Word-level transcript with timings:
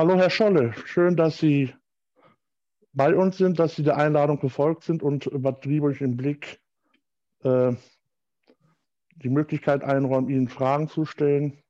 Hallo 0.00 0.16
Herr 0.16 0.30
Scholle, 0.30 0.72
schön, 0.86 1.14
dass 1.14 1.36
Sie 1.36 1.74
bei 2.94 3.14
uns 3.14 3.36
sind, 3.36 3.58
dass 3.58 3.76
Sie 3.76 3.82
der 3.82 3.98
Einladung 3.98 4.40
gefolgt 4.40 4.82
sind 4.82 5.02
und 5.02 5.26
über 5.26 5.52
Driburg 5.52 6.00
im 6.00 6.16
Blick 6.16 6.58
äh, 7.42 7.74
die 9.16 9.28
Möglichkeit 9.28 9.84
einräumen, 9.84 10.30
Ihnen 10.30 10.48
Fragen 10.48 10.88
zu 10.88 11.04
stellen. 11.04 11.62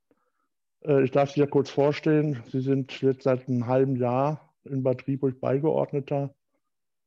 Äh, 0.84 1.02
ich 1.02 1.10
darf 1.10 1.32
Sie 1.32 1.40
ja 1.40 1.46
kurz 1.46 1.70
vorstellen. 1.70 2.40
Sie 2.52 2.60
sind 2.60 3.02
jetzt 3.02 3.24
seit 3.24 3.48
einem 3.48 3.66
halben 3.66 3.96
Jahr 3.96 4.54
in 4.62 4.84
Bad 4.84 5.04
Driburg 5.04 5.40
Beigeordneter. 5.40 6.32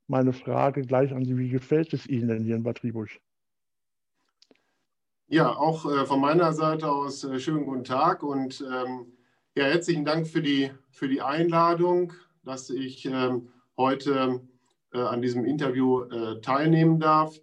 Meine 0.08 0.34
Frage 0.34 0.82
gleich 0.82 1.14
an 1.14 1.24
Sie, 1.24 1.38
wie 1.38 1.48
gefällt 1.48 1.94
es 1.94 2.06
Ihnen 2.06 2.28
denn 2.28 2.44
hier 2.44 2.58
in 2.58 2.64
Bad 2.64 2.84
Driburg? 2.84 3.12
Ja, 5.28 5.56
auch 5.56 5.90
äh, 5.90 6.06
von 6.06 6.20
meiner 6.20 6.52
Seite 6.52 6.92
aus 6.92 7.24
äh, 7.24 7.40
schönen 7.40 7.64
guten 7.64 7.86
Tag 7.86 8.24
und 8.24 8.60
ähm, 8.70 9.14
ja, 9.56 9.66
herzlichen 9.66 10.06
Dank 10.06 10.28
für 10.28 10.42
die, 10.42 10.72
für 10.90 11.08
die 11.08 11.22
Einladung, 11.22 12.14
dass 12.44 12.70
ich 12.70 13.06
ähm, 13.06 13.50
heute 13.78 14.42
äh, 14.94 15.00
an 15.00 15.22
diesem 15.22 15.46
Interview 15.46 16.02
äh, 16.04 16.42
teilnehmen 16.42 17.00
darf. 17.00 17.40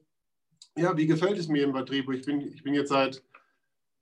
Ja, 0.76 0.96
wie 0.96 1.06
gefällt 1.06 1.38
es 1.38 1.48
mir 1.48 1.64
im 1.64 1.72
Betrieb? 1.72 2.10
Ich 2.10 2.26
bin, 2.26 2.40
ich 2.40 2.62
bin 2.64 2.74
jetzt 2.74 2.88
seit 2.88 3.22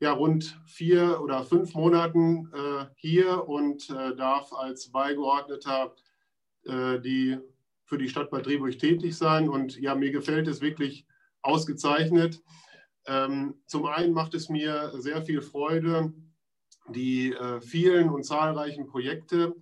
ja, 0.00 0.12
rund 0.12 0.58
vier 0.64 1.20
oder 1.20 1.44
fünf 1.44 1.74
Monaten 1.74 2.50
äh, 2.54 2.86
hier 2.94 3.46
und 3.46 3.90
äh, 3.90 4.16
darf 4.16 4.52
als 4.54 4.90
Beigeordneter 4.90 5.94
äh, 6.64 7.00
die, 7.00 7.38
für 7.84 7.98
die 7.98 8.08
Stadt 8.08 8.30
Bad 8.30 8.46
Driburg 8.46 8.78
tätig 8.78 9.18
sein. 9.18 9.50
Und 9.50 9.78
ja, 9.78 9.94
mir 9.94 10.12
gefällt 10.12 10.48
es 10.48 10.62
wirklich 10.62 11.04
ausgezeichnet. 11.42 12.42
Ähm, 13.06 13.54
zum 13.66 13.84
einen 13.84 14.14
macht 14.14 14.34
es 14.34 14.48
mir 14.48 14.92
sehr 14.96 15.20
viel 15.22 15.42
Freude, 15.42 16.12
die 16.88 17.32
äh, 17.32 17.60
vielen 17.60 18.10
und 18.10 18.24
zahlreichen 18.24 18.86
Projekte, 18.86 19.54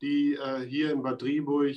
die 0.00 0.34
äh, 0.34 0.60
hier 0.66 0.92
in 0.92 1.02
Bad 1.02 1.22
Driburg 1.22 1.76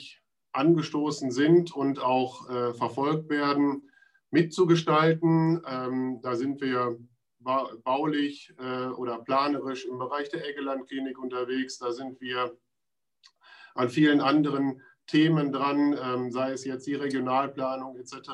angestoßen 0.52 1.32
sind 1.32 1.74
und 1.76 2.00
auch 2.00 2.50
äh, 2.50 2.74
verfolgt 2.74 3.30
werden, 3.30 3.90
mitzugestalten. 4.32 5.62
Ähm, 5.66 6.20
da 6.22 6.36
sind 6.36 6.62
wir 6.62 6.98
baulich 7.40 8.54
äh, 8.60 8.88
oder 8.88 9.20
planerisch 9.20 9.86
im 9.86 9.98
Bereich 9.98 10.30
der 10.30 10.48
Eggeland-Klinik 10.48 11.18
unterwegs. 11.18 11.78
Da 11.78 11.92
sind 11.92 12.20
wir 12.20 12.58
an 13.76 13.90
vielen 13.90 14.20
anderen 14.20 14.82
Themen 15.08 15.52
dran, 15.52 15.98
ähm, 16.02 16.32
sei 16.32 16.52
es 16.52 16.66
jetzt 16.66 16.86
die 16.86 16.96
Regionalplanung 16.96 17.98
etc. 17.98 18.30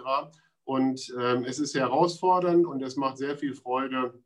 Und 0.63 1.13
ähm, 1.19 1.45
es 1.45 1.59
ist 1.59 1.75
herausfordernd 1.75 2.66
und 2.66 2.81
es 2.81 2.95
macht 2.95 3.17
sehr 3.17 3.38
viel 3.38 3.53
Freude, 3.53 4.21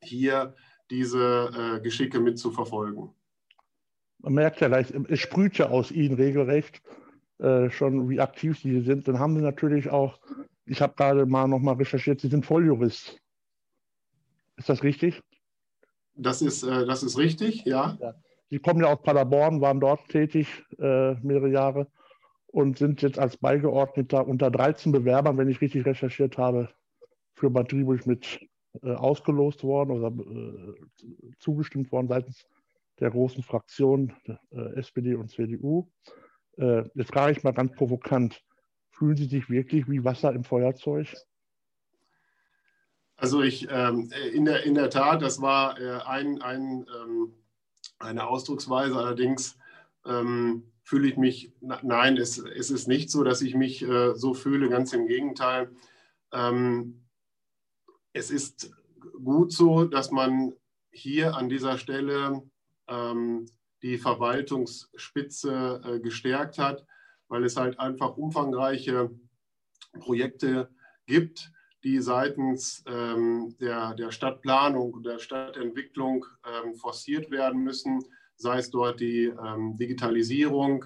hier 0.00 0.54
diese 0.90 1.50
äh, 1.76 1.80
Geschicke 1.80 2.20
mitzuverfolgen. 2.20 3.10
Man 4.18 4.34
merkt 4.34 4.60
ja 4.60 4.66
leicht, 4.66 4.92
es 5.08 5.20
sprüht 5.20 5.58
ja 5.58 5.68
aus 5.68 5.92
Ihnen 5.92 6.14
regelrecht 6.14 6.82
äh, 7.38 7.70
schon, 7.70 8.08
wie 8.08 8.20
aktiv 8.20 8.58
Sie 8.58 8.80
sind. 8.80 9.06
Dann 9.06 9.18
haben 9.18 9.36
Sie 9.36 9.42
natürlich 9.42 9.90
auch, 9.90 10.18
ich 10.66 10.80
habe 10.82 10.94
gerade 10.96 11.26
mal 11.26 11.46
nochmal 11.46 11.76
recherchiert, 11.76 12.20
Sie 12.20 12.28
sind 12.28 12.44
Volljurist. 12.44 13.20
Ist 14.56 14.68
das 14.68 14.82
richtig? 14.82 15.22
Das 16.14 16.42
ist, 16.42 16.64
äh, 16.64 16.84
das 16.84 17.04
ist 17.04 17.16
richtig, 17.16 17.64
ja. 17.64 17.96
ja. 18.00 18.14
Sie 18.50 18.58
kommen 18.58 18.80
ja 18.80 18.86
aus 18.88 19.02
Paderborn, 19.02 19.60
waren 19.60 19.78
dort 19.78 20.08
tätig 20.08 20.64
mehrere 20.78 21.50
Jahre 21.50 21.86
und 22.46 22.78
sind 22.78 23.02
jetzt 23.02 23.18
als 23.18 23.36
Beigeordneter 23.36 24.26
unter 24.26 24.50
13 24.50 24.90
Bewerbern, 24.90 25.36
wenn 25.36 25.50
ich 25.50 25.60
richtig 25.60 25.84
recherchiert 25.84 26.38
habe, 26.38 26.70
für 27.34 27.50
Bad 27.50 27.70
Driburg 27.70 28.06
mit 28.06 28.40
äh, 28.82 28.94
ausgelost 28.94 29.64
worden 29.64 29.90
oder 29.90 30.08
äh, 30.08 30.74
zugestimmt 31.38 31.90
worden 31.90 32.08
seitens 32.08 32.46
der 33.00 33.10
großen 33.10 33.42
Fraktionen 33.42 34.14
äh, 34.50 34.74
SPD 34.76 35.14
und 35.14 35.30
CDU. 35.30 35.88
Jetzt 36.94 37.12
frage 37.12 37.30
ich 37.30 37.44
mal 37.44 37.52
ganz 37.52 37.72
provokant, 37.76 38.42
fühlen 38.90 39.16
Sie 39.16 39.26
sich 39.26 39.48
wirklich 39.48 39.88
wie 39.88 40.02
Wasser 40.02 40.32
im 40.32 40.42
Feuerzeug? 40.42 41.06
Also 43.14 43.42
ich, 43.42 43.68
ähm, 43.70 44.10
in, 44.32 44.44
der, 44.44 44.64
in 44.64 44.74
der 44.74 44.90
Tat, 44.90 45.22
das 45.22 45.40
war 45.40 45.76
ein, 46.08 46.42
ein, 46.42 46.84
ähm, 47.00 47.32
eine 48.00 48.26
Ausdrucksweise, 48.26 48.96
allerdings 48.96 49.56
ähm, 50.04 50.64
fühle 50.82 51.06
ich 51.06 51.16
mich, 51.16 51.52
nein, 51.60 52.16
es, 52.16 52.38
es 52.38 52.72
ist 52.72 52.88
nicht 52.88 53.08
so, 53.12 53.22
dass 53.22 53.40
ich 53.40 53.54
mich 53.54 53.86
so 54.14 54.34
fühle, 54.34 54.68
ganz 54.68 54.92
im 54.92 55.06
Gegenteil. 55.06 55.70
Es 58.12 58.30
ist 58.30 58.70
gut 59.24 59.52
so, 59.52 59.84
dass 59.84 60.10
man 60.10 60.52
hier 60.90 61.36
an 61.36 61.48
dieser 61.48 61.78
Stelle 61.78 62.42
ähm, 62.88 63.46
die 63.82 63.98
Verwaltungsspitze 63.98 65.80
äh, 65.84 66.00
gestärkt 66.00 66.58
hat, 66.58 66.84
weil 67.28 67.44
es 67.44 67.56
halt 67.56 67.78
einfach 67.78 68.16
umfangreiche 68.16 69.10
Projekte 70.00 70.70
gibt, 71.06 71.52
die 71.84 72.00
seitens 72.00 72.82
ähm, 72.86 73.56
der, 73.60 73.94
der 73.94 74.10
Stadtplanung 74.10 74.92
und 74.92 75.06
der 75.06 75.18
Stadtentwicklung 75.18 76.26
ähm, 76.44 76.74
forciert 76.74 77.30
werden 77.30 77.62
müssen, 77.62 78.00
sei 78.36 78.58
es 78.58 78.70
dort 78.70 79.00
die 79.00 79.26
ähm, 79.26 79.76
Digitalisierung, 79.76 80.84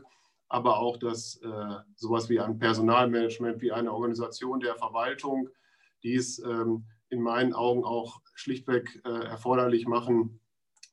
aber 0.49 0.79
auch 0.79 0.99
das 0.99 1.41
äh, 1.43 1.77
sowas 1.97 2.29
wie 2.29 2.41
ein 2.41 2.59
Personalmanagement, 2.59 3.63
wie 3.63 3.73
eine 3.73 3.93
Organisation 3.93 4.61
der 4.61 4.75
Verwaltung, 4.77 5.49
die 6.03 6.15
es 6.15 6.39
ähm, 6.41 6.85
in 7.13 7.21
meinen 7.21 7.53
Augen 7.53 7.85
auch 7.85 8.21
schlichtweg 8.35 9.01
äh, 9.05 9.27
erforderlich 9.27 9.87
machen, 9.87 10.41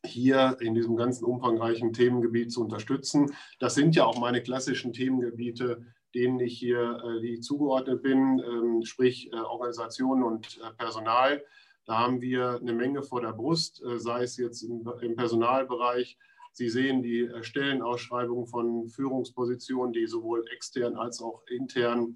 hier 0.05 0.57
in 0.61 0.75
diesem 0.75 0.95
ganzen 0.95 1.25
umfangreichen 1.25 1.93
Themengebiet 1.93 2.51
zu 2.51 2.61
unterstützen. 2.61 3.33
Das 3.59 3.75
sind 3.75 3.95
ja 3.95 4.05
auch 4.05 4.19
meine 4.19 4.41
klassischen 4.41 4.93
Themengebiete, 4.93 5.85
denen 6.15 6.39
ich 6.39 6.57
hier 6.57 7.01
äh, 7.03 7.21
die 7.21 7.39
zugeordnet 7.39 8.01
bin, 8.01 8.39
ähm, 8.39 8.83
sprich 8.83 9.31
äh, 9.31 9.37
Organisationen 9.37 10.23
und 10.23 10.59
äh, 10.63 10.71
Personal. 10.77 11.43
Da 11.85 11.97
haben 11.97 12.21
wir 12.21 12.59
eine 12.61 12.73
Menge 12.73 13.01
vor 13.01 13.21
der 13.21 13.33
Brust, 13.33 13.81
sei 13.95 14.21
es 14.21 14.37
jetzt 14.37 14.61
im, 14.61 14.83
Personalbereich. 15.15 16.19
Sie 16.51 16.69
sehen 16.69 17.01
die 17.01 17.27
Stellenausschreibungen 17.41 18.45
von 18.45 18.87
Führungspositionen, 18.89 19.91
die 19.91 20.05
sowohl 20.05 20.45
extern 20.53 20.97
als 20.97 21.19
auch 21.19 21.41
intern 21.47 22.15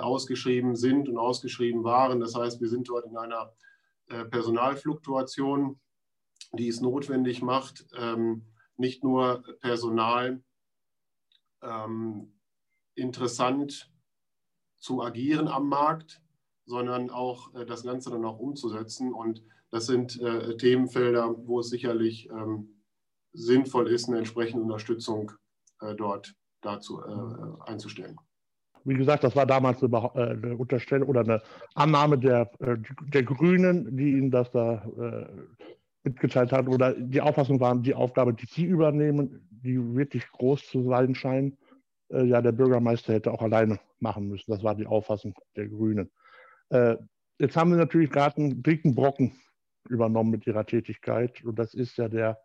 ausgeschrieben 0.00 0.76
sind 0.76 1.08
und 1.08 1.16
ausgeschrieben 1.16 1.84
waren. 1.84 2.20
Das 2.20 2.34
heißt, 2.34 2.60
wir 2.60 2.68
sind 2.68 2.88
dort 2.88 3.06
in 3.06 3.16
einer 3.16 3.52
Personalfluktuation, 4.30 5.80
die 6.52 6.68
es 6.68 6.80
notwendig 6.80 7.42
macht, 7.42 7.86
ähm, 7.96 8.46
nicht 8.76 9.02
nur 9.04 9.42
Personal 9.60 10.42
ähm, 11.62 12.32
interessant 12.94 13.90
zu 14.76 15.02
agieren 15.02 15.48
am 15.48 15.68
Markt, 15.68 16.22
sondern 16.64 17.10
auch 17.10 17.54
äh, 17.54 17.66
das 17.66 17.82
Ganze 17.82 18.10
dann 18.10 18.24
auch 18.24 18.38
umzusetzen. 18.38 19.12
Und 19.12 19.42
das 19.70 19.86
sind 19.86 20.20
äh, 20.20 20.56
Themenfelder, 20.56 21.34
wo 21.46 21.60
es 21.60 21.70
sicherlich 21.70 22.28
ähm, 22.30 22.82
sinnvoll 23.32 23.88
ist, 23.88 24.08
eine 24.08 24.18
entsprechende 24.18 24.62
Unterstützung 24.62 25.32
äh, 25.80 25.94
dort 25.94 26.34
dazu 26.60 27.00
äh, 27.00 27.70
einzustellen. 27.70 28.16
Wie 28.84 28.94
gesagt, 28.94 29.24
das 29.24 29.36
war 29.36 29.46
damals 29.46 29.82
eine, 29.82 30.10
äh, 30.14 30.20
eine 30.20 30.56
Unterstellung 30.56 31.08
oder 31.08 31.20
eine 31.20 31.42
Annahme 31.74 32.18
der, 32.18 32.50
äh, 32.60 32.76
der 33.12 33.22
Grünen, 33.22 33.96
die 33.96 34.12
Ihnen 34.12 34.30
das 34.30 34.50
da 34.50 34.86
mitgeteilt 36.04 36.52
hat 36.52 36.68
oder 36.68 36.94
die 36.94 37.20
Auffassung 37.20 37.60
waren, 37.60 37.82
die 37.82 37.94
Aufgabe, 37.94 38.32
die 38.32 38.46
Sie 38.46 38.64
übernehmen, 38.64 39.46
die 39.50 39.78
wirklich 39.96 40.26
groß 40.30 40.66
zu 40.66 40.88
sein 40.88 41.14
scheint, 41.14 41.56
äh, 42.10 42.24
ja, 42.24 42.40
der 42.40 42.52
Bürgermeister 42.52 43.12
hätte 43.12 43.32
auch 43.32 43.42
alleine 43.42 43.78
machen 44.00 44.28
müssen. 44.28 44.50
Das 44.50 44.62
war 44.62 44.74
die 44.74 44.86
Auffassung 44.86 45.34
der 45.56 45.68
Grünen. 45.68 46.10
Äh, 46.70 46.96
jetzt 47.38 47.56
haben 47.56 47.70
Sie 47.70 47.76
natürlich 47.78 48.10
gerade 48.10 48.36
einen 48.36 48.62
dicken 48.62 48.94
Brocken 48.94 49.32
übernommen 49.88 50.30
mit 50.30 50.46
Ihrer 50.46 50.66
Tätigkeit. 50.66 51.42
Und 51.44 51.58
das 51.58 51.74
ist 51.74 51.96
ja 51.98 52.08
der, 52.08 52.38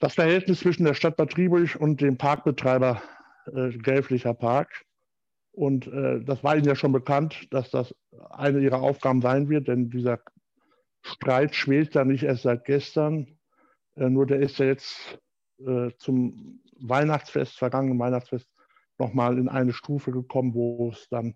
das 0.00 0.14
Verhältnis 0.14 0.60
zwischen 0.60 0.84
der 0.84 0.94
Stadt 0.94 1.16
Bad 1.16 1.36
Driburg 1.36 1.76
und 1.78 2.00
dem 2.00 2.18
Parkbetreiber 2.18 3.00
äh, 3.54 3.70
Gelflicher 3.70 4.34
Park. 4.34 4.84
Und 5.52 5.86
äh, 5.86 6.20
das 6.22 6.44
war 6.44 6.56
Ihnen 6.56 6.66
ja 6.66 6.76
schon 6.76 6.92
bekannt, 6.92 7.48
dass 7.50 7.70
das 7.70 7.94
eine 8.30 8.60
Ihrer 8.60 8.82
Aufgaben 8.82 9.22
sein 9.22 9.48
wird, 9.48 9.68
denn 9.68 9.90
dieser 9.90 10.20
Streit 11.02 11.54
schwelt 11.54 11.94
ja 11.94 12.04
nicht 12.04 12.24
erst 12.24 12.42
seit 12.42 12.64
gestern, 12.64 13.38
äh, 13.96 14.10
nur 14.10 14.26
der 14.26 14.40
ist 14.40 14.58
ja 14.58 14.66
jetzt 14.66 15.18
äh, 15.58 15.90
zum 15.98 16.60
Weihnachtsfest, 16.78 17.58
vergangenen 17.58 17.98
Weihnachtsfest, 17.98 18.46
nochmal 18.98 19.38
in 19.38 19.48
eine 19.48 19.72
Stufe 19.72 20.10
gekommen, 20.10 20.54
wo 20.54 20.90
es 20.90 21.08
dann 21.08 21.34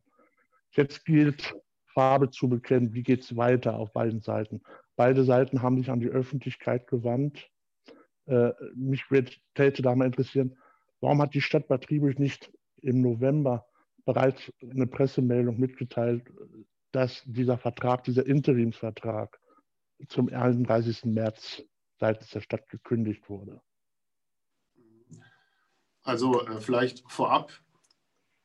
jetzt 0.73 1.05
gilt, 1.05 1.55
Farbe 1.93 2.31
zu 2.31 2.49
bekennen, 2.49 2.95
wie 2.95 3.03
geht 3.03 3.23
es 3.23 3.37
weiter 3.37 3.77
auf 3.77 3.93
beiden 3.93 4.21
Seiten. 4.21 4.63
Beide 4.97 5.25
Seiten 5.25 5.63
haben 5.63 5.79
sich 5.79 5.91
an 5.91 6.01
die 6.01 6.09
Öffentlichkeit 6.09 6.87
gewandt. 6.87 7.51
Äh, 8.27 8.53
mich 8.75 9.11
wird, 9.11 9.41
täte 9.55 9.83
da 9.83 9.95
mal 9.95 10.07
interessieren, 10.07 10.57
warum 11.01 11.21
hat 11.23 11.35
die 11.35 11.41
Stadt 11.41 11.69
Bad 11.69 11.85
Triebüch 11.85 12.19
nicht 12.19 12.53
im 12.83 13.01
November 13.01 13.67
bereits 14.05 14.53
eine 14.63 14.87
Pressemeldung 14.87 15.59
mitgeteilt, 15.59 16.25
dass 16.93 17.23
dieser 17.25 17.59
Vertrag, 17.59 18.05
dieser 18.05 18.27
Interimsvertrag 18.27 19.39
zum 20.09 20.29
31. 20.29 21.05
März 21.05 21.63
seitens 21.99 22.31
der 22.31 22.41
Stadt 22.41 22.69
gekündigt 22.69 23.29
wurde? 23.29 23.61
Also 26.03 26.47
äh, 26.47 26.61
vielleicht 26.61 27.05
vorab, 27.11 27.53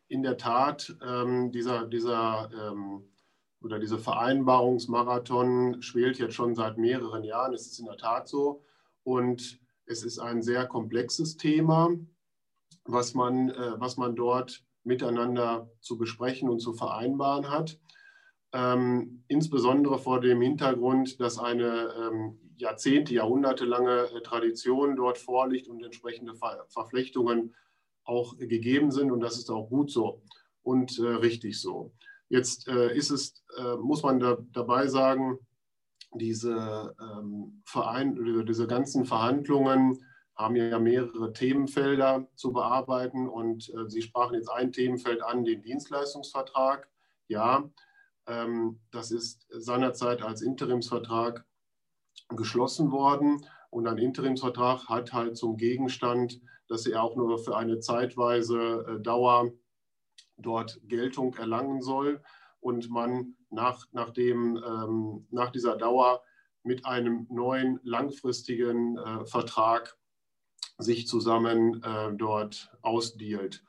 in 0.07 0.21
der 0.21 0.37
Tat, 0.37 0.95
ähm, 1.01 1.51
dieser, 1.51 1.87
dieser 1.87 2.49
ähm, 2.53 3.07
oder 3.61 3.79
diese 3.79 3.97
Vereinbarungsmarathon 3.97 5.81
schwelt 5.81 6.19
jetzt 6.19 6.35
schon 6.35 6.53
seit 6.53 6.77
mehreren 6.77 7.23
Jahren. 7.23 7.53
Es 7.53 7.65
ist 7.65 7.79
in 7.79 7.85
der 7.85 7.97
Tat 7.97 8.27
so. 8.27 8.63
Und 9.03 9.59
es 9.87 10.03
ist 10.03 10.19
ein 10.19 10.43
sehr 10.43 10.67
komplexes 10.67 11.37
Thema, 11.37 11.89
was 12.85 13.13
man, 13.13 13.49
äh, 13.49 13.79
was 13.79 13.97
man 13.97 14.15
dort 14.15 14.63
miteinander 14.83 15.69
zu 15.81 15.97
besprechen 15.97 16.49
und 16.49 16.59
zu 16.59 16.73
vereinbaren 16.73 17.49
hat. 17.49 17.79
Ähm, 18.53 19.23
insbesondere 19.27 19.97
vor 19.97 20.21
dem 20.21 20.41
Hintergrund, 20.41 21.19
dass 21.19 21.39
eine 21.39 21.93
ähm, 21.99 22.39
Jahrzehnte, 22.57 23.13
Jahrhunderte 23.13 23.65
lange 23.65 24.09
äh, 24.11 24.21
Tradition 24.21 24.95
dort 24.95 25.17
vorliegt 25.17 25.67
und 25.67 25.83
entsprechende 25.83 26.35
Ver 26.35 26.65
Verflechtungen 26.69 27.55
auch 28.05 28.37
gegeben 28.37 28.91
sind. 28.91 29.11
Und 29.11 29.19
das 29.19 29.37
ist 29.37 29.49
auch 29.49 29.67
gut 29.67 29.91
so 29.91 30.21
und 30.61 30.97
äh, 30.99 31.07
richtig 31.07 31.59
so. 31.59 31.91
Jetzt 32.29 32.67
äh, 32.67 32.95
ist 32.95 33.09
es, 33.09 33.43
äh, 33.57 33.75
muss 33.75 34.03
man 34.03 34.19
da, 34.19 34.37
dabei 34.51 34.87
sagen, 34.87 35.39
diese, 36.13 36.95
ähm, 36.99 37.61
Verein, 37.65 38.45
diese 38.47 38.67
ganzen 38.67 39.05
Verhandlungen 39.05 39.99
haben 40.35 40.55
ja 40.55 40.79
mehrere 40.79 41.31
Themenfelder 41.31 42.27
zu 42.35 42.51
bearbeiten 42.51 43.27
und 43.27 43.69
äh, 43.69 43.89
Sie 43.89 44.01
sprachen 44.01 44.35
jetzt 44.35 44.49
ein 44.49 44.71
Themenfeld 44.71 45.23
an, 45.23 45.45
den 45.45 45.61
Dienstleistungsvertrag. 45.61 46.89
Ja, 47.27 47.69
ähm, 48.27 48.79
das 48.91 49.11
ist 49.11 49.47
seinerzeit 49.49 50.21
als 50.21 50.41
Interimsvertrag 50.41 51.45
geschlossen 52.29 52.91
worden 52.91 53.45
und 53.69 53.87
ein 53.87 53.97
Interimsvertrag 53.97 54.87
hat 54.87 55.13
halt 55.13 55.37
zum 55.37 55.57
Gegenstand, 55.57 56.41
dass 56.67 56.85
er 56.85 57.03
auch 57.03 57.15
nur 57.15 57.37
für 57.37 57.55
eine 57.55 57.79
zeitweise 57.79 58.85
äh, 58.87 59.01
Dauer 59.01 59.51
dort 60.37 60.79
Geltung 60.83 61.33
erlangen 61.35 61.81
soll 61.81 62.21
und 62.59 62.89
man 62.89 63.35
nach, 63.49 63.85
nach, 63.91 64.09
dem, 64.09 64.57
ähm, 64.57 65.27
nach 65.29 65.51
dieser 65.51 65.77
Dauer 65.77 66.23
mit 66.63 66.85
einem 66.85 67.27
neuen 67.29 67.79
langfristigen 67.83 68.97
äh, 68.97 69.25
Vertrag 69.25 69.97
sich 70.77 71.07
zusammen 71.07 71.81
äh, 71.83 72.13
dort 72.15 72.71
ausdealt. 72.81 73.63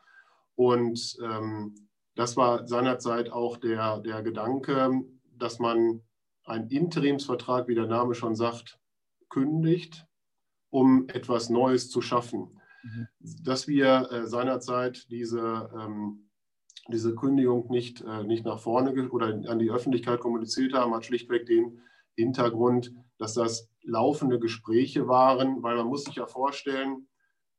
Und 0.55 1.17
ähm, 1.23 1.75
das 2.15 2.37
war 2.37 2.67
seinerzeit 2.67 3.31
auch 3.31 3.57
der, 3.57 4.01
der 4.01 4.23
Gedanke, 4.23 5.03
dass 5.37 5.59
man 5.59 6.03
einen 6.45 6.69
Interimsvertrag, 6.69 7.69
wie 7.69 7.75
der 7.75 7.87
Name 7.87 8.15
schon 8.15 8.35
sagt, 8.35 8.79
kündigt, 9.29 10.07
um 10.71 11.09
etwas 11.09 11.51
Neues 11.51 11.91
zu 11.91 12.01
schaffen. 12.01 12.61
Mhm. 12.83 13.09
Dass 13.43 13.69
wir 13.69 14.11
äh, 14.11 14.27
seinerzeit 14.27 15.11
diese 15.11 15.71
ähm, 15.75 16.27
diese 16.93 17.15
Kündigung 17.15 17.69
nicht, 17.69 18.03
äh, 18.03 18.25
nicht 18.25 18.45
nach 18.45 18.59
vorne 18.59 19.11
oder 19.11 19.27
an 19.27 19.59
die 19.59 19.71
Öffentlichkeit 19.71 20.21
kommuniziert 20.21 20.75
haben, 20.75 20.95
hat 20.95 21.05
schlichtweg 21.05 21.47
den 21.47 21.81
Hintergrund, 22.15 22.93
dass 23.19 23.35
das 23.35 23.69
laufende 23.83 24.39
Gespräche 24.39 25.09
waren, 25.09 25.63
weil 25.63 25.77
man 25.77 25.87
muss 25.87 26.05
sich 26.05 26.17
ja 26.17 26.27
vorstellen, 26.27 27.09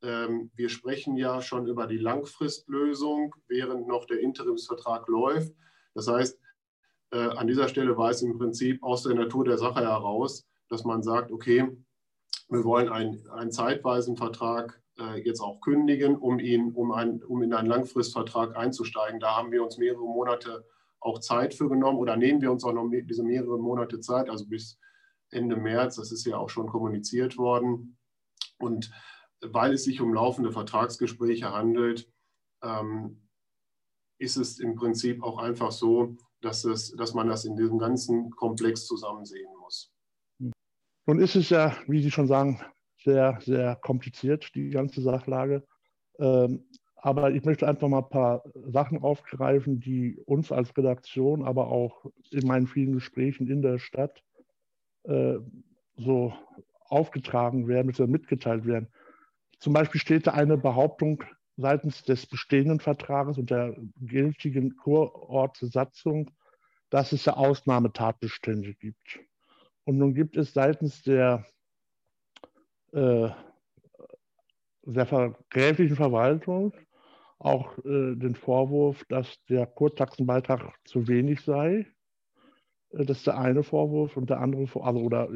ähm, 0.03 0.51
wir 0.55 0.69
sprechen 0.69 1.15
ja 1.15 1.41
schon 1.41 1.67
über 1.67 1.87
die 1.87 1.97
Langfristlösung, 1.97 3.33
während 3.47 3.87
noch 3.87 4.05
der 4.05 4.19
Interimsvertrag 4.19 5.07
läuft. 5.07 5.53
Das 5.95 6.07
heißt, 6.07 6.39
äh, 7.11 7.17
an 7.17 7.47
dieser 7.47 7.67
Stelle 7.67 7.97
war 7.97 8.11
es 8.11 8.21
im 8.21 8.37
Prinzip 8.37 8.83
aus 8.83 9.03
der 9.03 9.15
Natur 9.15 9.45
der 9.45 9.57
Sache 9.57 9.81
heraus, 9.81 10.45
dass 10.69 10.83
man 10.83 11.01
sagt, 11.01 11.31
okay, 11.31 11.67
wir 12.49 12.63
wollen 12.63 12.89
einen, 12.89 13.27
einen 13.29 13.51
zeitweisen 13.51 14.15
Vertrag 14.15 14.81
äh, 14.99 15.21
jetzt 15.21 15.41
auch 15.41 15.59
kündigen, 15.61 16.17
um, 16.17 16.39
ihn, 16.39 16.73
um, 16.73 16.91
ein, 16.91 17.23
um 17.23 17.41
in 17.41 17.53
einen 17.53 17.67
Langfristvertrag 17.67 18.55
einzusteigen. 18.55 19.19
Da 19.19 19.35
haben 19.35 19.51
wir 19.51 19.63
uns 19.63 19.77
mehrere 19.77 20.03
Monate 20.03 20.65
auch 20.99 21.19
Zeit 21.19 21.53
für 21.53 21.69
genommen 21.69 21.97
oder 21.97 22.17
nehmen 22.17 22.41
wir 22.41 22.51
uns 22.51 22.63
auch 22.63 22.73
noch 22.73 22.89
diese 22.89 23.23
mehrere 23.23 23.59
Monate 23.59 23.99
Zeit, 23.99 24.29
also 24.29 24.45
bis 24.47 24.77
Ende 25.31 25.55
März, 25.55 25.95
das 25.95 26.11
ist 26.11 26.25
ja 26.25 26.37
auch 26.37 26.49
schon 26.49 26.67
kommuniziert 26.67 27.37
worden. 27.37 27.97
Und 28.59 28.91
weil 29.41 29.73
es 29.73 29.83
sich 29.83 30.01
um 30.01 30.13
laufende 30.13 30.51
Vertragsgespräche 30.51 31.51
handelt, 31.51 32.11
ähm, 32.63 33.27
ist 34.19 34.37
es 34.37 34.59
im 34.59 34.75
Prinzip 34.75 35.21
auch 35.23 35.37
einfach 35.37 35.71
so, 35.71 36.15
dass, 36.41 36.63
es, 36.65 36.91
dass 36.91 37.13
man 37.13 37.27
das 37.27 37.45
in 37.45 37.55
diesem 37.55 37.77
ganzen 37.77 38.31
Komplex 38.31 38.85
zusammen 38.85 39.25
sehen 39.25 39.49
muss. 39.59 39.91
Nun 41.05 41.19
ist 41.19 41.35
es 41.35 41.49
ja, 41.49 41.75
wie 41.87 42.01
Sie 42.01 42.11
schon 42.11 42.27
sagen, 42.27 42.59
sehr, 43.03 43.39
sehr 43.41 43.75
kompliziert, 43.77 44.53
die 44.55 44.69
ganze 44.69 45.01
Sachlage. 45.01 45.65
Ähm, 46.19 46.67
aber 46.95 47.31
ich 47.31 47.45
möchte 47.45 47.67
einfach 47.67 47.87
mal 47.87 47.99
ein 47.99 48.09
paar 48.09 48.43
Sachen 48.65 49.01
aufgreifen, 49.01 49.79
die 49.79 50.19
uns 50.25 50.51
als 50.51 50.75
Redaktion, 50.75 51.43
aber 51.43 51.67
auch 51.67 52.05
in 52.31 52.45
meinen 52.47 52.67
vielen 52.67 52.93
Gesprächen 52.93 53.47
in 53.47 53.61
der 53.61 53.77
Stadt 53.77 54.23
so 55.95 56.33
aufgetragen 56.89 57.67
werden, 57.67 57.93
mitgeteilt 58.11 58.65
werden. 58.65 58.89
Zum 59.59 59.73
Beispiel 59.73 59.99
steht 59.99 60.27
da 60.27 60.31
eine 60.31 60.57
Behauptung 60.57 61.23
seitens 61.55 62.03
des 62.03 62.27
bestehenden 62.27 62.79
Vertrages 62.79 63.37
und 63.37 63.49
der 63.49 63.75
gültigen 63.99 64.75
Kurortsatzung, 64.77 66.31
dass 66.89 67.11
es 67.11 67.25
ja 67.25 67.33
Ausnahmetatbestände 67.33 68.75
gibt. 68.75 69.19
Und 69.83 69.97
nun 69.97 70.13
gibt 70.13 70.37
es 70.37 70.53
seitens 70.53 71.01
der 71.01 71.45
äh, 72.93 73.29
der 74.83 75.35
gräflichen 75.49 75.95
Verwaltung 75.95 76.73
auch 77.39 77.77
äh, 77.79 78.15
den 78.15 78.35
Vorwurf, 78.35 79.03
dass 79.09 79.43
der 79.45 79.65
Kurtaxenbeitrag 79.65 80.73
zu 80.85 81.07
wenig 81.07 81.41
sei. 81.41 81.85
Äh, 82.91 83.05
das 83.05 83.19
ist 83.19 83.27
der 83.27 83.37
eine 83.37 83.63
Vorwurf 83.63 84.17
und 84.17 84.29
der 84.29 84.39
andere, 84.39 84.67
also 84.83 84.99
oder 84.99 85.29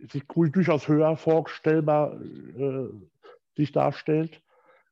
sich 0.00 0.24
durchaus 0.26 0.88
höher 0.88 1.16
vorstellbar 1.16 2.20
äh, 2.20 2.88
sich 3.56 3.72
darstellt. 3.72 4.42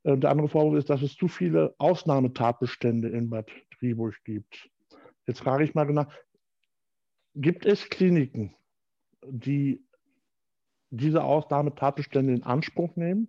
Und 0.03 0.23
der 0.23 0.31
andere 0.31 0.49
Vorwurf 0.49 0.79
ist, 0.79 0.91
dass 0.91 1.03
es 1.03 1.15
zu 1.15 1.29
viele 1.29 1.75
Ausnahmetatbestände 1.79 3.09
in 3.09 3.31
Bad 3.31 3.51
Triburg 3.79 4.23
gibt. 4.25 4.71
Jetzt 5.27 5.41
frage 5.41 5.65
ich 5.65 5.75
mal 5.75 5.85
genau, 5.85 6.05
gibt 7.35 7.65
es 7.65 7.89
Kliniken, 7.89 8.55
die 9.27 9.83
diese 10.91 11.25
Ausnahmetatbestände 11.25 12.35
in 12.35 12.43
Anspruch 12.43 12.95
nehmen? 12.97 13.29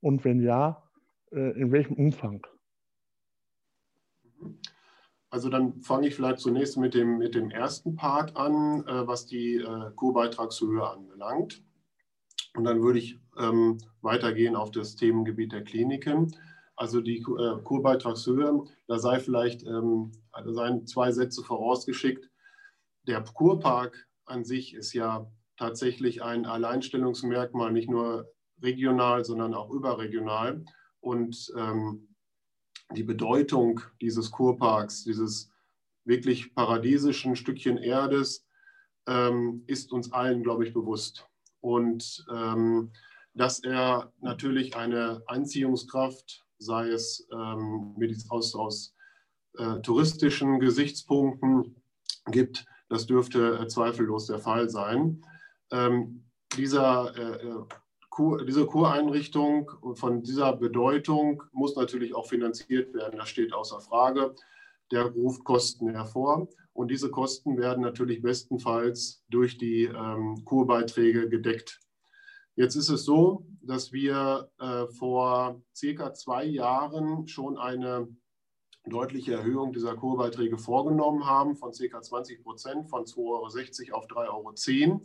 Und 0.00 0.24
wenn 0.24 0.40
ja, 0.40 0.82
äh, 1.30 1.60
in 1.60 1.72
welchem 1.72 1.94
Umfang? 1.94 2.46
Also 5.30 5.50
dann 5.50 5.82
fange 5.82 6.08
ich 6.08 6.14
vielleicht 6.14 6.38
zunächst 6.40 6.78
mit 6.78 6.94
dem, 6.94 7.18
mit 7.18 7.34
dem 7.34 7.50
ersten 7.50 7.96
Part 7.96 8.36
an, 8.36 8.86
äh, 8.86 9.06
was 9.06 9.26
die 9.26 9.56
äh, 9.56 9.90
Kurbeitragshöhe 9.94 10.88
anbelangt. 10.88 11.62
Und 12.54 12.64
dann 12.64 12.82
würde 12.82 12.98
ich 12.98 13.18
ähm, 13.38 13.78
weitergehen 14.00 14.56
auf 14.56 14.70
das 14.70 14.96
Themengebiet 14.96 15.52
der 15.52 15.64
Kliniken. 15.64 16.34
Also 16.76 17.00
die 17.00 17.18
äh, 17.18 17.62
Kurbeitragshöhe, 17.62 18.64
da 18.86 18.98
sei 18.98 19.20
vielleicht 19.20 19.64
ähm, 19.64 20.12
also 20.32 20.52
seien 20.52 20.86
zwei 20.86 21.12
Sätze 21.12 21.42
vorausgeschickt. 21.42 22.30
Der 23.06 23.22
Kurpark 23.22 24.08
an 24.24 24.44
sich 24.44 24.74
ist 24.74 24.92
ja 24.92 25.30
tatsächlich 25.56 26.22
ein 26.22 26.46
Alleinstellungsmerkmal, 26.46 27.72
nicht 27.72 27.90
nur 27.90 28.30
regional, 28.62 29.24
sondern 29.24 29.54
auch 29.54 29.70
überregional. 29.70 30.64
Und 31.00 31.52
ähm, 31.56 32.07
die 32.94 33.02
Bedeutung 33.02 33.80
dieses 34.00 34.30
Kurparks, 34.30 35.04
dieses 35.04 35.50
wirklich 36.04 36.54
paradiesischen 36.54 37.36
Stückchen 37.36 37.76
Erdes, 37.78 38.46
ähm, 39.06 39.62
ist 39.66 39.92
uns 39.92 40.12
allen, 40.12 40.42
glaube 40.42 40.66
ich, 40.66 40.72
bewusst. 40.72 41.26
Und 41.60 42.24
ähm, 42.32 42.90
dass 43.34 43.60
er 43.60 44.12
natürlich 44.20 44.76
eine 44.76 45.22
Anziehungskraft, 45.26 46.44
sei 46.58 46.88
es 46.88 47.26
ähm, 47.32 47.94
aus, 48.30 48.54
aus 48.54 48.94
äh, 49.58 49.80
touristischen 49.80 50.60
Gesichtspunkten 50.60 51.76
gibt, 52.26 52.64
das 52.88 53.06
dürfte 53.06 53.58
äh, 53.58 53.66
zweifellos 53.68 54.26
der 54.26 54.38
Fall 54.38 54.68
sein 54.70 55.22
ähm, 55.70 56.24
dieser, 56.56 57.16
äh, 57.16 57.46
äh, 57.46 57.64
Kur, 58.18 58.44
diese 58.44 58.66
Kureinrichtung 58.66 59.70
von 59.94 60.24
dieser 60.24 60.52
Bedeutung 60.52 61.44
muss 61.52 61.76
natürlich 61.76 62.16
auch 62.16 62.26
finanziert 62.26 62.92
werden. 62.92 63.16
Das 63.16 63.28
steht 63.28 63.52
außer 63.52 63.80
Frage. 63.80 64.34
Der 64.90 65.04
ruft 65.04 65.44
Kosten 65.44 65.90
hervor. 65.90 66.48
Und 66.72 66.90
diese 66.90 67.12
Kosten 67.12 67.56
werden 67.58 67.80
natürlich 67.80 68.20
bestenfalls 68.20 69.22
durch 69.28 69.56
die 69.56 69.84
ähm, 69.84 70.42
Kurbeiträge 70.44 71.28
gedeckt. 71.28 71.78
Jetzt 72.56 72.74
ist 72.74 72.88
es 72.88 73.04
so, 73.04 73.46
dass 73.62 73.92
wir 73.92 74.50
äh, 74.58 74.88
vor 74.88 75.62
circa 75.72 76.12
zwei 76.12 76.44
Jahren 76.44 77.28
schon 77.28 77.56
eine 77.56 78.08
deutliche 78.84 79.34
Erhöhung 79.34 79.72
dieser 79.72 79.94
Kurbeiträge 79.94 80.58
vorgenommen 80.58 81.24
haben, 81.24 81.54
von 81.54 81.70
ca. 81.70 82.02
20 82.02 82.42
Prozent, 82.42 82.90
von 82.90 83.04
2,60 83.04 83.92
Euro 83.92 83.96
auf 83.96 84.06
3,10 84.08 84.88
Euro. 84.90 85.02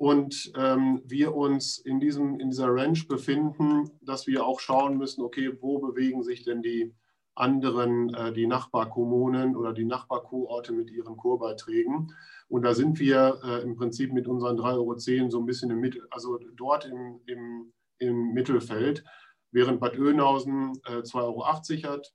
Und 0.00 0.50
ähm, 0.56 1.02
wir 1.04 1.34
uns 1.34 1.76
in, 1.76 2.00
diesem, 2.00 2.40
in 2.40 2.48
dieser 2.48 2.74
Range 2.74 2.98
befinden, 3.06 3.90
dass 4.00 4.26
wir 4.26 4.46
auch 4.46 4.58
schauen 4.58 4.96
müssen, 4.96 5.20
okay, 5.20 5.54
wo 5.60 5.78
bewegen 5.78 6.22
sich 6.22 6.42
denn 6.42 6.62
die 6.62 6.94
anderen, 7.34 8.08
äh, 8.14 8.32
die 8.32 8.46
Nachbarkommunen 8.46 9.54
oder 9.54 9.74
die 9.74 9.84
Nachbarkurorte 9.84 10.72
mit 10.72 10.90
ihren 10.90 11.18
Kurbeiträgen. 11.18 12.14
Und 12.48 12.62
da 12.62 12.72
sind 12.72 12.98
wir 12.98 13.40
äh, 13.44 13.62
im 13.62 13.76
Prinzip 13.76 14.14
mit 14.14 14.26
unseren 14.26 14.56
3,10 14.56 15.18
Euro 15.20 15.30
so 15.30 15.38
ein 15.38 15.44
bisschen 15.44 15.70
im 15.70 15.80
Mittel, 15.80 16.08
also 16.10 16.38
dort 16.56 16.86
im, 16.86 17.20
im, 17.26 17.70
im 17.98 18.32
Mittelfeld. 18.32 19.04
Während 19.52 19.80
Bad 19.80 19.98
Oeynhausen 19.98 20.80
äh, 20.86 21.02
2,80 21.02 21.14
Euro 21.14 21.44
hat, 21.92 22.14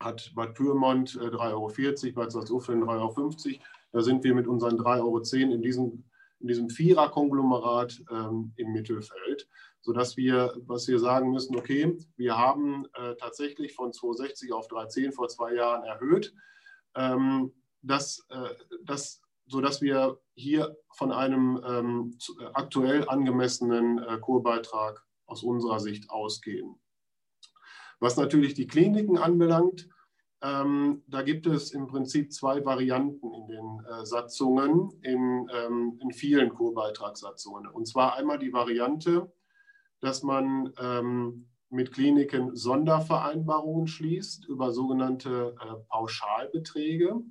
hat 0.00 0.32
Bad 0.34 0.54
Pyrmont 0.54 1.14
äh, 1.14 1.28
3,40 1.28 1.52
Euro, 1.52 2.14
Bad 2.16 2.32
Salzuflen 2.32 2.82
3,50 2.82 2.88
Euro. 2.98 3.60
Da 3.92 4.00
sind 4.00 4.24
wir 4.24 4.34
mit 4.34 4.48
unseren 4.48 4.76
3,10 4.76 5.02
Euro 5.02 5.54
in 5.54 5.62
diesem 5.62 6.04
in 6.40 6.48
diesem 6.48 6.68
Vierer-Konglomerat 6.70 8.02
ähm, 8.10 8.52
im 8.56 8.72
Mittelfeld, 8.72 9.48
sodass 9.80 10.16
wir, 10.16 10.54
was 10.66 10.88
wir 10.88 10.98
sagen 10.98 11.30
müssen, 11.30 11.56
okay, 11.56 11.96
wir 12.16 12.36
haben 12.36 12.86
äh, 12.94 13.14
tatsächlich 13.16 13.74
von 13.74 13.92
260 13.92 14.52
auf 14.52 14.68
310 14.68 15.12
vor 15.12 15.28
zwei 15.28 15.54
Jahren 15.54 15.84
erhöht, 15.84 16.34
ähm, 16.94 17.52
das, 17.82 18.26
äh, 18.30 18.54
das, 18.84 19.22
sodass 19.46 19.80
wir 19.80 20.20
hier 20.34 20.76
von 20.92 21.12
einem 21.12 21.62
ähm, 21.66 22.18
aktuell 22.52 23.08
angemessenen 23.08 23.98
äh, 23.98 24.18
Kurbeitrag 24.18 25.04
aus 25.26 25.42
unserer 25.42 25.80
Sicht 25.80 26.10
ausgehen. 26.10 26.78
Was 27.98 28.16
natürlich 28.16 28.54
die 28.54 28.66
Kliniken 28.66 29.18
anbelangt, 29.18 29.88
ähm, 30.42 31.02
da 31.06 31.22
gibt 31.22 31.46
es 31.46 31.72
im 31.72 31.86
Prinzip 31.86 32.32
zwei 32.32 32.64
Varianten 32.64 33.32
in 33.32 33.46
den 33.46 33.84
äh, 33.84 34.04
Satzungen, 34.04 34.90
in, 35.02 35.48
ähm, 35.54 35.98
in 36.02 36.12
vielen 36.12 36.50
Kurbeitragssatzungen. 36.50 37.66
Und 37.68 37.86
zwar 37.86 38.16
einmal 38.16 38.38
die 38.38 38.52
Variante, 38.52 39.32
dass 40.00 40.22
man 40.22 40.72
ähm, 40.78 41.48
mit 41.70 41.92
Kliniken 41.92 42.54
Sondervereinbarungen 42.54 43.86
schließt 43.86 44.46
über 44.46 44.72
sogenannte 44.72 45.54
äh, 45.60 45.74
Pauschalbeträge. 45.88 47.22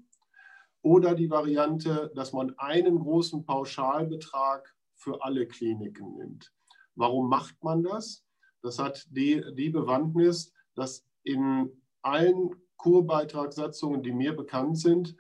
Oder 0.81 1.15
die 1.15 1.29
Variante, 1.29 2.11
dass 2.15 2.33
man 2.33 2.53
einen 2.57 2.99
großen 2.99 3.45
Pauschalbetrag 3.45 4.75
für 4.93 5.23
alle 5.23 5.47
Kliniken 5.47 6.15
nimmt. 6.15 6.53
Warum 6.95 7.29
macht 7.29 7.63
man 7.63 7.83
das? 7.83 8.23
Das 8.61 8.79
hat 8.79 9.05
die, 9.09 9.43
die 9.55 9.69
Bewandtnis, 9.69 10.53
dass 10.75 11.05
in 11.23 11.71
allen 12.01 12.51
Kurbeitragssatzungen, 12.77 14.03
die 14.03 14.11
mir 14.11 14.35
bekannt 14.35 14.77
sind, 14.77 15.15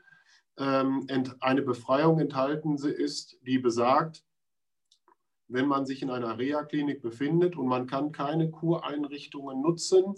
ähm, 0.57 1.07
eine 1.39 1.61
Befreiung 1.61 2.19
enthalten 2.19 2.75
ist, 2.75 3.37
die 3.45 3.59
besagt, 3.59 4.23
wenn 5.47 5.67
man 5.67 5.85
sich 5.85 6.01
in 6.01 6.09
einer 6.09 6.37
Reha-Klinik 6.37 7.01
befindet 7.01 7.55
und 7.55 7.67
man 7.67 7.87
kann 7.87 8.11
keine 8.11 8.49
Kureinrichtungen 8.49 9.61
nutzen, 9.61 10.15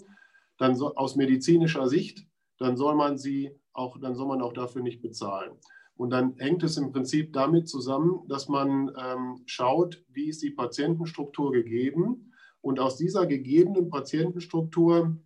dann 0.56 0.74
so, 0.74 0.94
aus 0.94 1.16
medizinischer 1.16 1.88
Sicht, 1.88 2.26
dann 2.58 2.76
soll 2.76 2.94
man 2.94 3.18
sie 3.18 3.50
auch, 3.72 3.98
dann 4.00 4.14
soll 4.14 4.26
man 4.26 4.42
auch 4.42 4.52
dafür 4.52 4.82
nicht 4.82 5.02
bezahlen. 5.02 5.52
Und 5.96 6.10
dann 6.10 6.36
hängt 6.38 6.62
es 6.62 6.76
im 6.76 6.92
Prinzip 6.92 7.32
damit 7.32 7.68
zusammen, 7.68 8.20
dass 8.28 8.48
man 8.48 8.92
ähm, 8.96 9.42
schaut, 9.46 10.04
wie 10.08 10.28
ist 10.28 10.42
die 10.42 10.50
Patientenstruktur 10.50 11.52
gegeben 11.52 12.32
und 12.60 12.80
aus 12.80 12.96
dieser 12.96 13.26
gegebenen 13.26 13.90
Patientenstruktur 13.90 15.16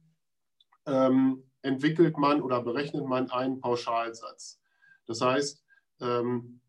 ähm, 0.86 1.42
entwickelt 1.62 2.18
man 2.18 2.42
oder 2.42 2.62
berechnet 2.62 3.06
man 3.06 3.30
einen 3.30 3.60
Pauschalsatz. 3.60 4.60
Das 5.06 5.20
heißt, 5.20 5.64
ähm, 6.00 6.60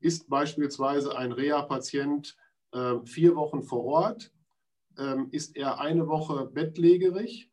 ist 0.00 0.28
beispielsweise 0.28 1.16
ein 1.16 1.32
Reha-Patient 1.32 2.36
äh, 2.72 2.98
vier 3.04 3.36
Wochen 3.36 3.62
vor 3.62 3.84
Ort, 3.84 4.32
ähm, 4.98 5.28
ist 5.30 5.56
er 5.56 5.80
eine 5.80 6.08
Woche 6.08 6.46
bettlägerig 6.46 7.50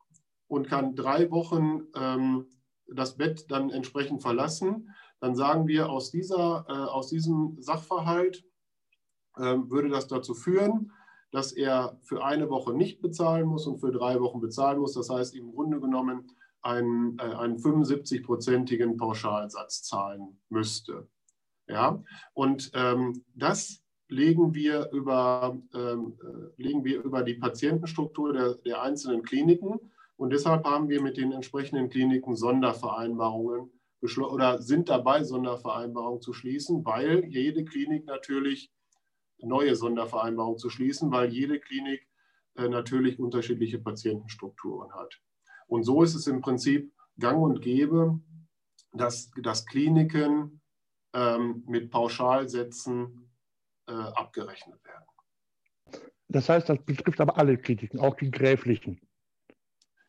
und 0.48 0.68
kann 0.68 0.94
drei 0.94 1.30
Wochen 1.30 1.86
ähm, 1.94 2.46
das 2.86 3.16
Bett 3.16 3.50
dann 3.50 3.70
entsprechend 3.70 4.22
verlassen, 4.22 4.94
dann 5.20 5.34
sagen 5.34 5.66
wir, 5.66 5.90
aus, 5.90 6.10
dieser, 6.10 6.64
äh, 6.68 6.72
aus 6.72 7.08
diesem 7.08 7.56
Sachverhalt 7.60 8.44
würde 9.40 9.88
das 9.88 10.08
dazu 10.08 10.34
führen, 10.34 10.90
dass 11.30 11.52
er 11.52 11.96
für 12.02 12.24
eine 12.24 12.50
Woche 12.50 12.72
nicht 12.72 13.00
bezahlen 13.00 13.46
muss 13.46 13.68
und 13.68 13.78
für 13.78 13.92
drei 13.92 14.18
Wochen 14.18 14.40
bezahlen 14.40 14.80
muss. 14.80 14.94
Das 14.94 15.10
heißt, 15.10 15.36
im 15.36 15.52
Grunde 15.52 15.78
genommen 15.80 16.32
einen, 16.62 17.18
äh, 17.18 17.22
einen 17.22 17.56
75-prozentigen 17.56 18.96
Pauschalsatz 18.96 19.82
zahlen 19.82 20.40
müsste. 20.48 21.08
Ja? 21.66 22.02
Und 22.34 22.70
ähm, 22.74 23.24
das 23.34 23.82
legen 24.08 24.54
wir, 24.54 24.90
über, 24.92 25.56
ähm, 25.74 26.18
äh, 26.22 26.62
legen 26.62 26.84
wir 26.84 27.02
über 27.02 27.22
die 27.22 27.34
Patientenstruktur 27.34 28.32
der, 28.32 28.54
der 28.54 28.82
einzelnen 28.82 29.22
Kliniken. 29.22 29.78
Und 30.16 30.30
deshalb 30.30 30.64
haben 30.64 30.88
wir 30.88 31.02
mit 31.02 31.16
den 31.16 31.32
entsprechenden 31.32 31.88
Kliniken 31.90 32.34
Sondervereinbarungen 32.34 33.70
oder 34.00 34.62
sind 34.62 34.88
dabei, 34.88 35.24
Sondervereinbarungen 35.24 36.20
zu 36.22 36.32
schließen, 36.32 36.84
weil 36.84 37.24
jede 37.26 37.64
Klinik 37.64 38.06
natürlich 38.06 38.72
neue 39.40 39.74
Sondervereinbarungen 39.74 40.58
zu 40.58 40.70
schließen, 40.70 41.10
weil 41.10 41.30
jede 41.30 41.60
Klinik 41.60 42.06
äh, 42.56 42.68
natürlich 42.68 43.18
unterschiedliche 43.18 43.78
Patientenstrukturen 43.78 44.92
hat. 44.92 45.20
Und 45.68 45.84
so 45.84 46.02
ist 46.02 46.14
es 46.14 46.26
im 46.26 46.40
Prinzip 46.40 46.92
gang 47.18 47.40
und 47.40 47.60
gäbe, 47.60 48.18
dass, 48.92 49.30
dass 49.42 49.66
Kliniken 49.66 50.60
ähm, 51.14 51.62
mit 51.66 51.90
Pauschalsätzen 51.90 53.30
äh, 53.86 53.92
abgerechnet 53.92 54.82
werden. 54.84 55.04
Das 56.28 56.48
heißt, 56.48 56.68
das 56.68 56.78
betrifft 56.84 57.20
aber 57.20 57.38
alle 57.38 57.56
Kliniken, 57.56 58.00
auch 58.00 58.16
die 58.16 58.30
gräflichen. 58.30 59.00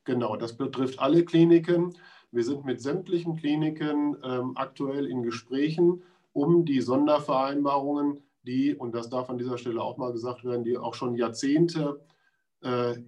Genau, 0.06 0.36
das 0.36 0.58
betrifft 0.58 1.00
alle 1.00 1.24
Kliniken. 1.24 1.94
Wir 2.32 2.44
sind 2.44 2.66
mit 2.66 2.82
sämtlichen 2.82 3.36
Kliniken 3.38 4.18
ähm, 4.24 4.54
aktuell 4.56 5.08
in 5.08 5.24
Gesprächen, 5.24 6.04
um 6.34 6.66
die 6.66 6.82
Sondervereinbarungen, 6.82 8.22
die, 8.44 8.76
und 8.76 8.94
das 8.94 9.10
darf 9.10 9.30
an 9.30 9.38
dieser 9.38 9.58
Stelle 9.58 9.82
auch 9.82 9.98
mal 9.98 10.12
gesagt 10.12 10.44
werden, 10.44 10.64
die 10.64 10.78
auch 10.78 10.94
schon 10.94 11.16
Jahrzehnte 11.16 12.00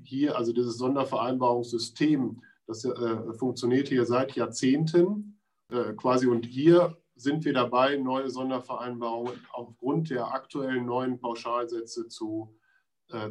hier, 0.04 0.38
also 0.38 0.54
dieses 0.54 0.78
Sondervereinbarungssystem, 0.78 2.42
das 2.68 2.86
äh, 2.86 3.34
funktioniert 3.34 3.90
hier 3.90 4.06
seit 4.06 4.34
Jahrzehnten 4.36 5.40
äh, 5.70 5.94
quasi. 5.94 6.28
Und 6.28 6.46
hier 6.46 6.98
sind 7.16 7.44
wir 7.44 7.54
dabei, 7.54 7.98
neue 7.98 8.30
Sondervereinbarungen 8.30 9.34
aufgrund 9.52 10.10
der 10.10 10.34
aktuellen 10.34 10.86
neuen 10.86 11.20
Pauschalsätze 11.20 12.08
zu, 12.08 12.58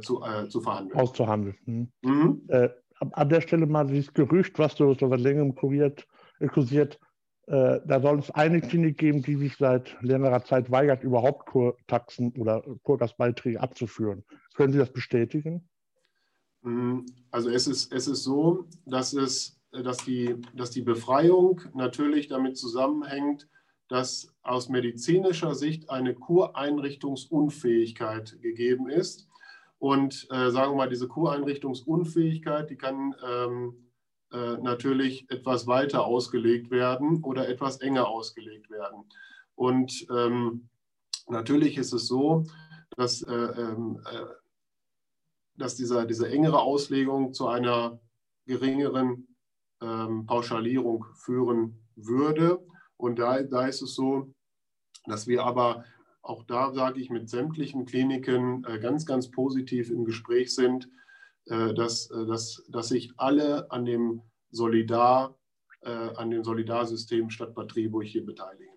zu, 0.02 0.22
zu 0.48 0.60
verhandeln. 0.60 1.00
Auszuhandeln. 1.00 1.56
Hm. 1.64 1.92
Mhm. 2.02 2.48
an 3.12 3.28
der 3.30 3.40
Stelle 3.40 3.66
mal 3.66 3.86
dieses 3.86 4.12
Gerücht, 4.12 4.58
was 4.58 4.76
so, 4.76 4.92
so 4.94 5.08
seit 5.08 5.20
längerem 5.20 5.54
kuriert, 5.54 6.06
kursiert, 6.52 7.00
da 7.46 8.00
soll 8.00 8.18
es 8.18 8.30
eine 8.30 8.60
Klinik 8.60 8.98
geben, 8.98 9.22
die 9.22 9.36
sich 9.36 9.56
seit 9.56 9.96
längerer 10.02 10.44
Zeit 10.44 10.70
weigert, 10.70 11.02
überhaupt 11.02 11.46
Kurtaxen 11.46 12.32
oder 12.36 12.62
Kurgastbeiträge 12.82 13.60
abzuführen. 13.60 14.22
Können 14.54 14.72
Sie 14.72 14.78
das 14.78 14.92
bestätigen? 14.92 15.69
Mm, 16.62 17.00
also 17.30 17.50
es 17.50 17.66
ist, 17.66 17.92
es 17.92 18.06
ist 18.06 18.24
so, 18.24 18.66
dass, 18.86 19.12
es, 19.12 19.60
dass, 19.72 19.98
die, 19.98 20.36
dass 20.54 20.70
die 20.70 20.80
Befreiung 20.82 21.60
natürlich 21.74 22.28
damit 22.28 22.56
zusammenhängt, 22.56 23.48
dass 23.88 24.32
aus 24.42 24.68
medizinischer 24.68 25.54
Sicht 25.54 25.90
eine 25.90 26.14
Kureinrichtungsunfähigkeit 26.14 28.40
gegeben 28.40 28.88
ist. 28.88 29.26
Und 29.78 30.28
äh, 30.30 30.50
sagen 30.50 30.72
wir 30.72 30.76
mal, 30.76 30.88
diese 30.88 31.08
Kureinrichtungsunfähigkeit, 31.08 32.70
die 32.70 32.76
kann 32.76 33.14
ähm, 33.26 33.90
äh, 34.32 34.58
natürlich 34.58 35.28
etwas 35.30 35.66
weiter 35.66 36.04
ausgelegt 36.04 36.70
werden 36.70 37.24
oder 37.24 37.48
etwas 37.48 37.80
enger 37.80 38.06
ausgelegt 38.06 38.70
werden. 38.70 39.04
Und 39.56 40.06
ähm, 40.14 40.68
natürlich 41.28 41.78
ist 41.78 41.92
es 41.92 42.06
so, 42.06 42.44
dass 42.96 43.22
äh, 43.22 43.32
ähm, 43.32 44.00
äh 44.04 44.39
dass 45.60 45.76
dieser, 45.76 46.06
diese 46.06 46.28
engere 46.28 46.60
Auslegung 46.60 47.32
zu 47.32 47.46
einer 47.48 48.00
geringeren 48.46 49.28
ähm, 49.82 50.26
Pauschalierung 50.26 51.04
führen 51.14 51.86
würde. 51.96 52.58
Und 52.96 53.18
da, 53.18 53.42
da 53.42 53.66
ist 53.66 53.82
es 53.82 53.94
so, 53.94 54.32
dass 55.06 55.26
wir 55.26 55.44
aber 55.44 55.84
auch 56.22 56.44
da, 56.44 56.72
sage 56.72 57.00
ich, 57.00 57.10
mit 57.10 57.28
sämtlichen 57.28 57.84
Kliniken 57.86 58.64
äh, 58.64 58.78
ganz, 58.78 59.06
ganz 59.06 59.30
positiv 59.30 59.90
im 59.90 60.04
Gespräch 60.04 60.54
sind, 60.54 60.88
äh, 61.46 61.74
dass, 61.74 62.10
äh, 62.10 62.26
dass, 62.26 62.64
dass 62.68 62.88
sich 62.88 63.12
alle 63.16 63.70
an 63.70 63.84
dem 63.84 64.22
Solidar, 64.50 65.38
äh, 65.82 65.90
an 65.90 66.30
dem 66.30 66.44
Solidarsystem 66.44 67.30
Stadt 67.30 67.54
Bad 67.54 67.68
Triburg 67.68 68.04
hier 68.04 68.24
beteiligen. 68.24 68.74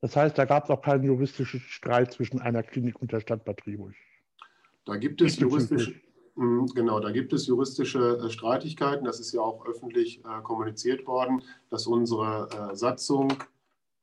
Das 0.00 0.16
heißt, 0.16 0.36
da 0.36 0.44
gab 0.44 0.64
es 0.64 0.70
auch 0.70 0.82
keinen 0.82 1.04
juristischen 1.04 1.60
Streit 1.60 2.12
zwischen 2.12 2.40
einer 2.40 2.62
Klinik 2.62 3.00
und 3.00 3.12
der 3.12 3.20
Stadt 3.20 3.44
Bad 3.44 3.58
Triburg. 3.58 3.94
Da 4.84 4.96
gibt 4.96 5.20
es 5.22 5.38
juristische, 5.38 5.94
mm, 6.34 6.66
genau, 6.74 6.98
da 7.00 7.12
gibt 7.12 7.32
es 7.32 7.46
juristische 7.46 8.18
äh, 8.18 8.30
Streitigkeiten. 8.30 9.04
Das 9.04 9.20
ist 9.20 9.32
ja 9.32 9.40
auch 9.40 9.64
öffentlich 9.66 10.24
äh, 10.24 10.42
kommuniziert 10.42 11.06
worden, 11.06 11.42
dass 11.70 11.86
unsere 11.86 12.48
äh, 12.50 12.76
Satzung, 12.76 13.32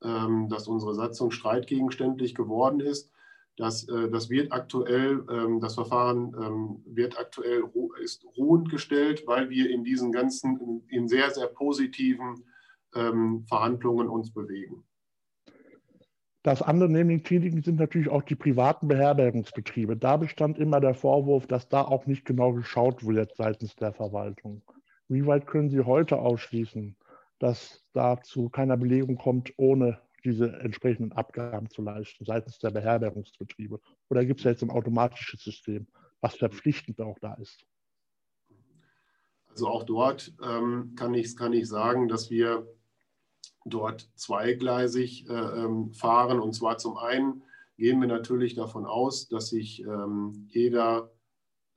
ähm, 0.01 0.47
dass 0.49 0.67
unsere 0.67 0.95
Satzung 0.95 1.31
streitgegenständlich 1.31 2.33
geworden 2.33 2.79
ist. 2.79 3.11
Das, 3.57 3.87
äh, 3.89 4.09
das 4.09 4.29
wird 4.29 4.53
aktuell, 4.53 5.25
ähm, 5.29 5.59
das 5.59 5.75
Verfahren 5.75 6.33
ähm, 6.41 6.81
wird 6.85 7.19
aktuell 7.19 7.63
ist 8.01 8.25
ruhend 8.37 8.69
gestellt, 8.69 9.23
weil 9.25 9.49
wir 9.49 9.69
in 9.69 9.83
diesen 9.83 10.13
ganzen, 10.13 10.83
in 10.87 11.07
sehr, 11.07 11.29
sehr 11.31 11.47
positiven 11.47 12.43
Verhandlungen 12.91 14.09
uns 14.09 14.33
bewegen. 14.33 14.83
Das 16.43 16.61
andere 16.61 16.89
neben 16.89 17.21
Kliniken 17.21 17.61
sind 17.63 17.79
natürlich 17.79 18.07
auch 18.09 18.23
die 18.23 18.35
privaten 18.35 18.87
Beherbergungsbetriebe. 18.87 19.97
Da 19.97 20.15
bestand 20.15 20.57
immer 20.57 20.79
der 20.79 20.93
Vorwurf, 20.93 21.47
dass 21.47 21.67
da 21.67 21.81
auch 21.81 22.05
nicht 22.05 22.23
genau 22.23 22.53
geschaut 22.53 23.05
wird 23.05 23.35
seitens 23.35 23.75
der 23.75 23.91
Verwaltung. 23.91 24.61
Wie 25.09 25.25
weit 25.25 25.47
können 25.47 25.69
Sie 25.69 25.81
heute 25.81 26.17
ausschließen, 26.19 26.95
dass 27.39 27.83
da 27.93 28.21
zu 28.21 28.49
keiner 28.49 28.77
Belegung 28.77 29.17
kommt, 29.17 29.53
ohne 29.57 29.99
diese 30.23 30.59
entsprechenden 30.59 31.11
Abgaben 31.11 31.69
zu 31.69 31.81
leisten 31.81 32.23
seitens 32.23 32.59
der 32.59 32.71
Beherbergungsbetriebe? 32.71 33.79
Oder 34.09 34.25
gibt 34.25 34.39
es 34.39 34.45
jetzt 34.45 34.63
ein 34.63 34.69
automatisches 34.69 35.41
System, 35.43 35.87
was 36.21 36.35
verpflichtend 36.35 37.01
auch 37.01 37.19
da 37.19 37.33
ist? 37.35 37.65
Also 39.49 39.67
auch 39.67 39.83
dort 39.83 40.33
ähm, 40.41 40.93
kann, 40.95 41.13
ich, 41.13 41.35
kann 41.35 41.53
ich 41.53 41.67
sagen, 41.67 42.07
dass 42.07 42.29
wir 42.29 42.65
dort 43.69 44.09
zweigleisig 44.15 45.29
äh, 45.29 45.33
ähm, 45.33 45.93
fahren. 45.93 46.39
Und 46.39 46.53
zwar 46.53 46.77
zum 46.77 46.97
einen 46.97 47.43
gehen 47.77 47.99
wir 48.01 48.07
natürlich 48.07 48.55
davon 48.55 48.85
aus, 48.85 49.27
dass 49.27 49.49
sich 49.49 49.83
ähm, 49.83 50.47
jeder 50.49 51.11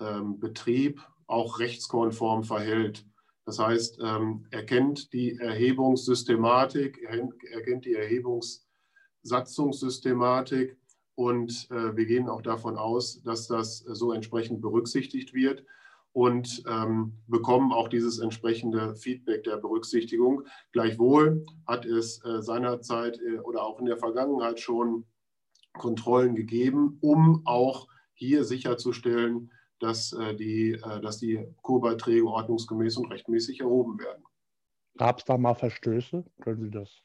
ähm, 0.00 0.40
Betrieb 0.40 1.06
auch 1.26 1.58
rechtskonform 1.58 2.44
verhält. 2.44 3.04
Das 3.44 3.58
heißt, 3.58 3.99
er 3.99 4.64
kennt 4.66 5.12
die 5.12 5.37
Erhebungssystematik, 5.37 7.02
er 7.02 7.28
kennt 7.62 7.87
die 7.87 7.94
Erhebungssatzungssystematik 7.94 10.76
und 11.16 11.68
äh, 11.70 11.96
wir 11.96 12.06
gehen 12.06 12.28
auch 12.28 12.42
davon 12.42 12.76
aus, 12.76 13.20
dass 13.22 13.49
das 13.49 13.78
so 13.78 14.12
entsprechend 14.12 14.61
berücksichtigt 14.61 15.34
wird 15.34 15.64
und 16.12 16.62
ähm, 16.69 17.14
bekommen 17.26 17.73
auch 17.73 17.88
dieses 17.88 18.19
entsprechende 18.19 18.95
Feedback 18.95 19.45
der 19.45 19.57
Berücksichtigung. 19.57 20.42
Gleichwohl 20.73 21.45
hat 21.66 21.87
es 21.87 22.23
äh, 22.25 22.42
seinerzeit 22.42 23.19
äh, 23.19 23.38
oder 23.38 23.62
auch 23.64 23.78
in 23.81 23.87
der 23.87 23.97
Vergangenheit 23.97 24.61
schon 24.61 25.07
Kontrollen 25.73 26.35
gegeben, 26.35 26.99
um 27.00 27.42
auch 27.47 27.88
hier 28.12 28.45
sicherzustellen, 28.45 29.50
dass, 29.78 30.12
äh, 30.12 30.35
die, 30.35 30.73
äh, 30.73 31.00
dass 31.00 31.19
die 31.19 31.47
Kurbeiträge 31.62 32.26
ordnungsgemäß 32.26 32.99
und 32.99 33.11
rechtmäßig 33.11 33.61
erhoben 33.61 33.99
werden. 33.99 34.23
Gab 34.99 35.19
es 35.19 35.25
da 35.25 35.38
mal 35.38 35.54
Verstöße? 35.54 36.25
Können 36.40 36.62
Sie 36.62 36.71
das 36.71 37.02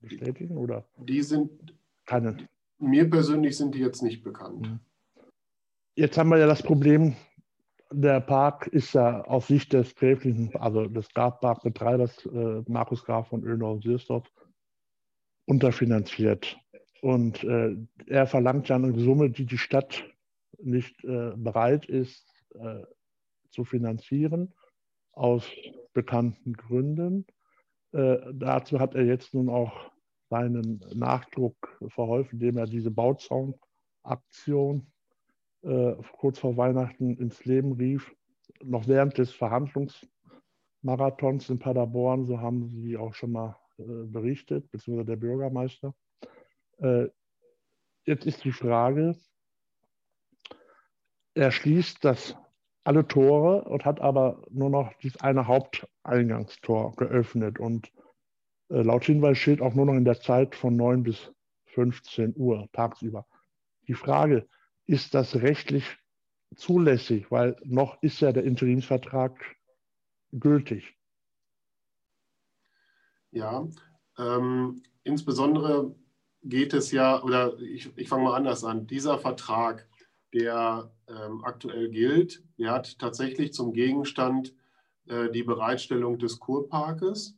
bestätigen? 0.00 0.56
Oder? 0.56 0.84
Die 0.98 1.22
sind 1.22 1.50
keine. 2.04 2.48
Mir 2.78 3.08
persönlich 3.08 3.56
sind 3.56 3.74
die 3.74 3.78
jetzt 3.78 4.02
nicht 4.02 4.24
bekannt. 4.24 4.68
Mhm. 4.68 4.80
Jetzt 5.94 6.16
haben 6.18 6.30
wir 6.30 6.38
ja 6.38 6.46
das 6.46 6.62
Problem, 6.62 7.14
der 7.92 8.20
Park 8.20 8.68
ist 8.68 8.94
ja 8.94 9.22
aus 9.24 9.48
Sicht 9.48 9.72
des 9.72 9.94
gräflichen, 9.94 10.54
also 10.56 10.86
des 10.86 11.08
Grafparkbetreibers 11.12 12.26
äh, 12.26 12.62
Markus 12.68 13.04
Graf 13.04 13.28
von 13.28 13.42
Ölnau 13.42 13.72
und 13.72 13.82
Siersdorf 13.82 14.30
unterfinanziert. 15.46 16.56
Und 17.02 17.42
äh, 17.44 17.76
er 18.06 18.26
verlangt 18.26 18.68
ja 18.68 18.76
eine 18.76 18.98
Summe, 18.98 19.30
die 19.30 19.46
die 19.46 19.58
Stadt 19.58 20.04
nicht 20.58 21.02
äh, 21.04 21.32
bereit 21.36 21.86
ist 21.86 22.26
äh, 22.54 22.84
zu 23.50 23.64
finanzieren, 23.64 24.54
aus 25.12 25.50
bekannten 25.92 26.52
Gründen. 26.52 27.26
Äh, 27.92 28.18
dazu 28.32 28.78
hat 28.78 28.94
er 28.94 29.04
jetzt 29.04 29.34
nun 29.34 29.48
auch 29.48 29.90
seinen 30.28 30.84
Nachdruck 30.94 31.76
verholfen, 31.88 32.38
indem 32.38 32.58
er 32.58 32.66
diese 32.66 32.90
Bauzaunaktion 32.92 34.86
äh, 35.62 35.94
kurz 36.18 36.38
vor 36.38 36.56
Weihnachten 36.56 37.16
ins 37.16 37.44
Leben 37.44 37.72
rief, 37.72 38.14
noch 38.62 38.86
während 38.88 39.18
des 39.18 39.32
Verhandlungsmarathons 39.32 41.50
in 41.50 41.58
Paderborn, 41.58 42.24
so 42.26 42.40
haben 42.40 42.80
Sie 42.82 42.96
auch 42.96 43.14
schon 43.14 43.32
mal 43.32 43.56
äh, 43.78 44.06
berichtet, 44.06 44.70
beziehungsweise 44.70 45.06
der 45.06 45.16
Bürgermeister. 45.16 45.94
Äh, 46.78 47.08
jetzt 48.04 48.26
ist 48.26 48.44
die 48.44 48.52
Frage, 48.52 49.16
er 51.34 51.50
schließt 51.50 52.04
das 52.04 52.36
alle 52.84 53.06
Tore 53.06 53.64
und 53.64 53.84
hat 53.84 54.00
aber 54.00 54.42
nur 54.50 54.70
noch 54.70 54.92
dieses 55.02 55.20
eine 55.20 55.46
Haupteingangstor 55.46 56.96
geöffnet 56.96 57.60
und 57.60 57.92
äh, 58.70 58.82
laut 58.82 59.04
Hinweisschild 59.04 59.60
auch 59.60 59.74
nur 59.74 59.86
noch 59.86 59.94
in 59.94 60.04
der 60.04 60.20
Zeit 60.20 60.54
von 60.54 60.76
9 60.76 61.02
bis 61.02 61.32
15 61.66 62.34
Uhr 62.36 62.68
tagsüber. 62.72 63.26
Die 63.86 63.94
Frage, 63.94 64.48
ist 64.86 65.14
das 65.14 65.36
rechtlich 65.36 65.84
zulässig, 66.56 67.30
weil 67.30 67.56
noch 67.64 68.02
ist 68.02 68.20
ja 68.20 68.32
der 68.32 68.44
Interimsvertrag 68.44 69.38
gültig. 70.32 70.96
Ja, 73.30 73.68
ähm, 74.18 74.82
insbesondere 75.04 75.94
geht 76.42 76.74
es 76.74 76.90
ja, 76.90 77.22
oder 77.22 77.58
ich, 77.60 77.90
ich 77.96 78.08
fange 78.08 78.24
mal 78.24 78.36
anders 78.36 78.64
an, 78.64 78.86
dieser 78.86 79.18
Vertrag, 79.18 79.88
der 80.32 80.92
ähm, 81.08 81.44
aktuell 81.44 81.90
gilt, 81.90 82.44
der 82.58 82.72
hat 82.72 82.98
tatsächlich 82.98 83.52
zum 83.52 83.72
Gegenstand 83.72 84.54
äh, 85.06 85.30
die 85.30 85.42
Bereitstellung 85.42 86.18
des 86.18 86.38
Kurparkes. 86.38 87.36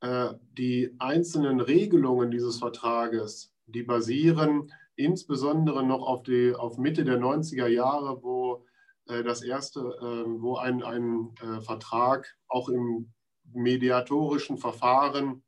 Äh, 0.00 0.34
die 0.56 0.94
einzelnen 0.98 1.60
Regelungen 1.60 2.30
dieses 2.30 2.58
Vertrages, 2.58 3.52
die 3.66 3.82
basieren 3.82 4.72
insbesondere 5.04 5.84
noch 5.84 6.06
auf, 6.06 6.22
die, 6.22 6.54
auf 6.54 6.78
Mitte 6.78 7.04
der 7.04 7.18
90er 7.18 7.66
Jahre, 7.66 8.22
wo 8.22 8.64
äh, 9.06 9.22
das 9.22 9.42
erste, 9.42 9.80
äh, 9.80 10.40
wo 10.40 10.56
ein, 10.56 10.82
ein 10.82 11.34
äh, 11.42 11.60
Vertrag 11.60 12.36
auch 12.48 12.68
im 12.68 13.12
mediatorischen 13.52 14.58
Verfahren 14.58 15.42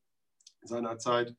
seinerzeit 0.62 1.36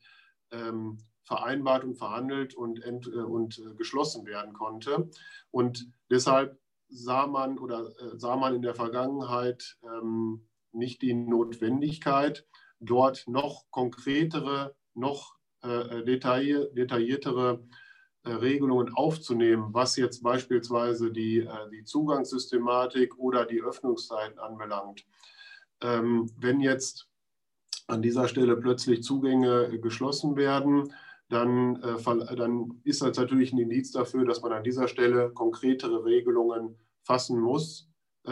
ähm, 0.52 0.98
vereinbart 1.24 1.84
und 1.84 1.96
verhandelt 1.96 2.56
und, 2.56 2.84
ent, 2.84 3.08
äh, 3.08 3.20
und 3.20 3.60
äh, 3.60 3.74
geschlossen 3.76 4.26
werden 4.26 4.54
konnte. 4.54 5.10
Und 5.52 5.88
deshalb 6.10 6.60
sah 6.90 7.28
man 7.28 7.58
oder 7.58 7.90
äh, 8.00 8.18
sah 8.18 8.36
man 8.36 8.56
in 8.56 8.62
der 8.62 8.76
Vergangenheit 8.76 9.78
ähm, 9.84 10.48
nicht 10.72 11.02
die 11.02 11.14
Notwendigkeit, 11.14 12.46
dort 12.80 13.28
noch 13.28 13.66
konkretere, 13.70 14.76
noch 14.94 15.36
detailliertere 15.64 17.64
Regelungen 18.26 18.94
aufzunehmen, 18.94 19.74
was 19.74 19.98
jetzt 19.98 20.24
beispielsweise 20.24 21.12
die, 21.12 21.40
äh, 21.40 21.70
die 21.72 21.84
Zugangssystematik 21.84 23.18
oder 23.18 23.46
die 23.46 23.62
Öffnungszeiten 23.62 24.40
anbelangt. 24.40 25.06
Ähm, 25.82 26.30
wenn 26.38 26.62
jetzt 26.62 27.08
an 27.88 28.02
dieser 28.02 28.28
Stelle 28.28 28.56
plötzlich 28.56 29.04
Zugänge 29.04 29.78
geschlossen 29.80 30.38
werden, 30.38 30.94
dann, 31.30 31.82
äh, 31.82 32.36
dann 32.36 32.80
ist 32.84 33.02
das 33.02 33.18
natürlich 33.18 33.52
ein 33.52 33.60
Indiz 33.60 33.92
dafür, 33.92 34.26
dass 34.26 34.42
man 34.42 34.54
an 34.54 34.64
dieser 34.64 34.88
Stelle 34.88 35.32
konkretere 35.32 36.06
Regelungen 36.06 36.78
fassen 37.02 37.40
muss 37.40 37.90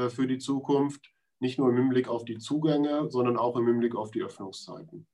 für 0.08 0.26
die 0.26 0.38
Zukunft, 0.38 1.12
nicht 1.40 1.60
nur 1.60 1.70
im 1.70 1.76
Hinblick 1.76 2.08
auf 2.08 2.24
die 2.24 2.38
Zugänge, 2.38 3.10
sondern 3.10 3.36
auch 3.36 3.58
im 3.58 3.68
Hinblick 3.68 3.94
auf 3.94 4.12
die 4.12 4.24
Öffnungszeiten. 4.24 5.06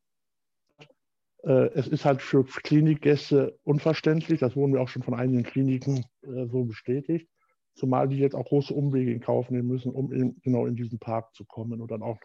Äh, 1.44 1.70
es 1.74 1.88
ist 1.88 2.06
halt 2.06 2.22
für 2.22 2.44
Klinikgäste 2.44 3.58
unverständlich, 3.64 4.40
das 4.40 4.56
wurden 4.56 4.74
wir 4.74 4.82
auch 4.82 4.90
schon 4.90 5.04
von 5.04 5.14
einigen 5.14 5.44
Kliniken 5.44 6.06
äh, 6.24 6.48
so 6.48 6.66
bestätigt, 6.66 7.30
zumal 7.76 8.08
die 8.08 8.18
jetzt 8.18 8.36
auch 8.36 8.46
große 8.46 8.74
Umwege 8.74 9.12
in 9.14 9.22
Kauf 9.22 9.50
nehmen 9.50 9.68
müssen, 9.68 9.92
um 9.92 10.12
in, 10.12 10.40
genau 10.42 10.66
in 10.66 10.76
diesen 10.76 11.00
Park 11.00 11.34
zu 11.36 11.46
kommen 11.46 11.82
und 11.82 11.92
dann 11.92 12.02
auch 12.02 12.20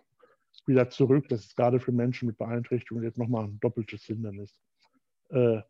wieder 0.67 0.89
zurück. 0.89 1.29
Das 1.29 1.41
ist 1.41 1.57
gerade 1.57 1.81
für 1.81 1.93
Menschen 1.93 2.27
mit 2.27 2.39
Beeinträchtigungen 2.39 3.05
jetzt 3.05 3.19
nochmal 3.19 3.45
ein 3.45 3.59
doppeltes 3.61 4.05
Hindernis. 4.05 4.59
Äh, 5.31 5.61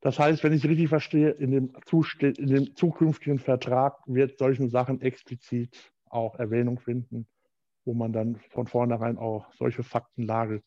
das 0.00 0.18
heißt, 0.18 0.42
wenn 0.42 0.54
ich 0.54 0.64
richtig 0.64 0.88
verstehe, 0.88 1.30
in 1.30 1.50
dem, 1.50 1.72
in 2.22 2.46
dem 2.46 2.74
zukünftigen 2.74 3.38
Vertrag 3.38 3.98
wird 4.06 4.38
solchen 4.38 4.70
Sachen 4.70 5.02
explizit 5.02 5.92
auch 6.06 6.36
Erwähnung 6.36 6.78
finden, 6.78 7.26
wo 7.84 7.92
man 7.92 8.12
dann 8.12 8.36
von 8.48 8.66
vornherein 8.66 9.18
auch 9.18 9.52
solche 9.52 9.82
Faktenlage 9.82 10.62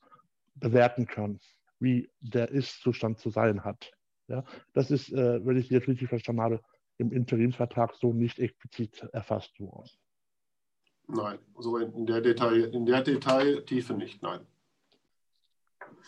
bewerten 0.56 1.06
kann, 1.06 1.40
wie 1.80 2.10
der 2.20 2.50
Ist-Zustand 2.50 3.20
zu 3.20 3.30
sein 3.30 3.64
hat. 3.64 3.92
Ja, 4.28 4.44
das 4.74 4.92
ist, 4.92 5.12
äh, 5.12 5.46
wenn 5.46 5.58
ich 5.58 5.70
jetzt 5.70 5.88
richtig 5.88 6.10
verstanden 6.10 6.42
habe, 6.42 6.62
im 6.98 7.12
Interimsvertrag 7.12 7.94
so 7.96 8.14
nicht 8.14 8.40
explizit 8.40 9.02
erfasst 9.12 9.60
worden. 9.60 9.90
Nein, 11.08 11.38
so 11.60 11.78
in 11.78 12.06
der, 12.06 12.22
Detail, 12.22 12.74
in 12.74 12.86
der 12.86 13.02
Detailtiefe 13.02 13.94
nicht, 13.94 14.22
nein. 14.22 14.40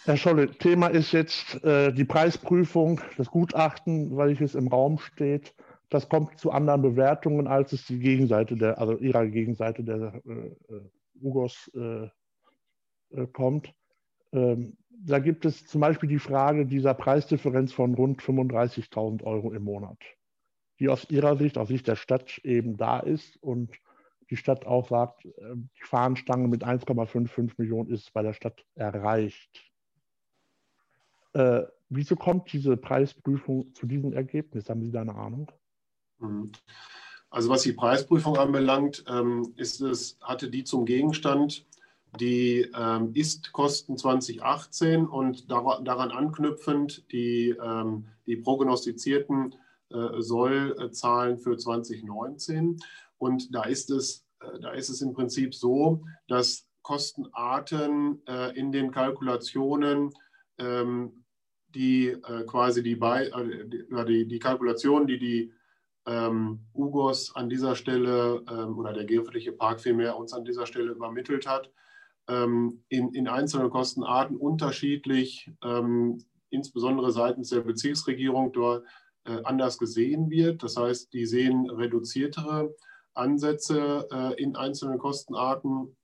Herr 0.04 0.18
Scholle, 0.18 0.52
Thema 0.52 0.88
ist 0.88 1.12
jetzt 1.12 1.64
äh, 1.64 1.92
die 1.92 2.06
Preisprüfung, 2.06 3.02
das 3.18 3.28
Gutachten, 3.28 4.16
welches 4.18 4.56
im 4.56 4.68
Raum 4.68 5.00
steht. 5.00 5.56
Das 5.90 6.10
kommt 6.10 6.38
zu 6.38 6.52
anderen 6.52 6.82
Bewertungen, 6.82 7.48
als 7.48 7.74
es 7.74 7.86
die 7.86 8.00
Gegenseite 8.00 8.56
der, 8.56 8.80
also 8.80 8.98
ihrer 8.98 9.26
Gegenseite 9.28 9.84
der 9.84 10.22
äh, 10.26 10.74
äh 10.74 10.90
Ugos 11.22 11.72
äh, 11.76 12.10
äh 13.12 13.28
kommt. 13.32 13.74
Ähm, 14.36 14.78
da 14.90 15.20
gibt 15.20 15.46
es 15.46 15.66
zum 15.66 15.82
Beispiel 15.82 16.10
die 16.10 16.20
Frage 16.20 16.66
dieser 16.66 16.94
Preisdifferenz 16.94 17.72
von 17.72 17.94
rund 17.94 18.22
35.000 18.22 19.24
Euro 19.24 19.54
im 19.54 19.64
Monat, 19.64 20.00
die 20.80 20.90
aus 20.90 21.10
Ihrer 21.10 21.38
Sicht, 21.38 21.58
aus 21.58 21.70
Sicht 21.70 21.88
der 21.88 21.96
Stadt 21.96 22.40
eben 22.40 22.76
da 22.76 23.00
ist 23.00 23.42
und 23.42 23.72
die 24.30 24.36
Stadt 24.36 24.66
auch 24.66 24.90
sagt, 24.90 25.26
äh, 25.26 25.56
die 25.56 25.84
Fahnenstange 25.84 26.48
mit 26.48 26.64
1,55 26.64 27.54
Millionen 27.58 27.90
ist 27.90 28.12
bei 28.14 28.24
der 28.24 28.34
Stadt 28.34 28.66
erreicht. 28.76 29.72
Äh, 31.34 31.64
wieso 31.90 32.16
kommt 32.16 32.52
diese 32.52 32.76
Preisprüfung 32.76 33.74
zu 33.74 33.86
diesem 33.86 34.14
Ergebnis? 34.14 34.70
Haben 34.70 34.84
Sie 34.84 34.92
da 34.92 35.02
eine 35.02 35.16
Ahnung? 35.16 35.52
Mhm. 36.20 36.52
Also 37.30 37.50
was 37.50 37.64
die 37.64 37.74
Preisprüfung 37.74 38.38
anbelangt, 38.38 39.04
ähm, 39.08 39.54
ist 39.58 39.82
es, 39.82 40.18
hatte 40.22 40.50
die 40.50 40.64
zum 40.64 40.86
Gegenstand 40.86 41.66
die 42.20 42.70
ähm, 42.78 43.12
Ist-Kosten 43.14 43.98
2018 43.98 45.06
und 45.06 45.50
daran 45.50 46.12
anknüpfend 46.12 47.12
die, 47.12 47.56
ähm, 47.62 48.06
die 48.26 48.38
prognostizierten 48.38 49.56
äh, 49.90 50.22
Sollzahlen 50.22 51.38
für 51.38 51.58
2019. 51.58 52.80
Und 53.18 53.54
da 53.54 53.64
ist 53.64 53.90
es, 53.92 54.26
äh, 54.42 54.60
da 54.60 54.72
ist 54.72 54.90
es 54.90 55.02
im 55.02 55.14
Prinzip 55.14 55.54
so, 55.54 56.04
dass 56.28 56.68
Kostenarten 56.82 58.22
äh, 58.28 58.58
in 58.58 58.72
den 58.72 58.92
Kalkulationen 58.92 60.12
ähm, 60.60 61.26
die 61.74 62.10
äh, 62.10 62.44
quasi 62.46 62.84
die, 62.84 62.96
Be 62.96 63.32
äh, 63.32 64.06
die, 64.06 64.28
die, 64.28 64.40
Kalkulation, 64.40 65.08
die 65.08 65.20
die 65.20 65.54
ähm, 66.06 66.60
UGOS 66.74 67.36
an 67.36 67.50
dieser 67.50 67.76
Stelle 67.76 68.44
ähm, 68.50 68.78
oder 68.78 68.94
der 68.94 69.06
Geofläche 69.06 69.52
Park 69.52 69.82
vielmehr 69.82 70.16
uns 70.16 70.34
an 70.34 70.46
dieser 70.46 70.66
Stelle 70.66 70.92
übermittelt 70.92 71.48
hat, 71.48 71.72
in, 72.28 72.82
in 72.90 73.28
einzelnen 73.28 73.70
Kostenarten 73.70 74.38
unterschiedlich, 74.38 75.52
ähm, 75.64 76.24
insbesondere 76.50 77.12
seitens 77.12 77.50
der 77.50 77.62
Bezirksregierung, 77.62 78.52
dort 78.52 78.84
äh, 79.26 79.42
anders 79.44 79.80
gesehen 79.80 80.30
wird. 80.30 80.62
Das 80.62 80.78
heißt, 80.78 81.12
die 81.12 81.26
sehen 81.26 81.68
reduziertere 81.70 82.76
Ansätze 83.16 84.08
äh, 84.12 84.42
in 84.42 84.56
einzelnen 84.56 85.00
Kostenarten 85.00 85.98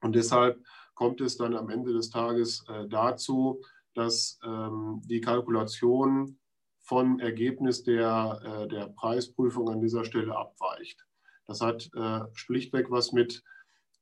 und 0.00 0.14
deshalb 0.14 0.58
kommt 0.94 1.20
es 1.20 1.36
dann 1.36 1.54
am 1.56 1.68
Ende 1.68 1.92
des 1.92 2.08
Tages 2.08 2.64
äh, 2.68 2.88
dazu, 2.88 3.60
dass 3.92 4.38
ähm, 4.44 5.02
die 5.04 5.20
Kalkulation 5.20 6.38
vom 6.80 7.18
Ergebnis 7.18 7.82
der, 7.82 8.66
der 8.70 8.88
Preisprüfung 8.88 9.70
an 9.70 9.80
dieser 9.80 10.04
Stelle 10.04 10.36
abweicht. 10.36 11.02
Das 11.46 11.62
hat 11.62 11.90
schlichtweg 12.34 12.90
was 12.90 13.10
mit 13.12 13.42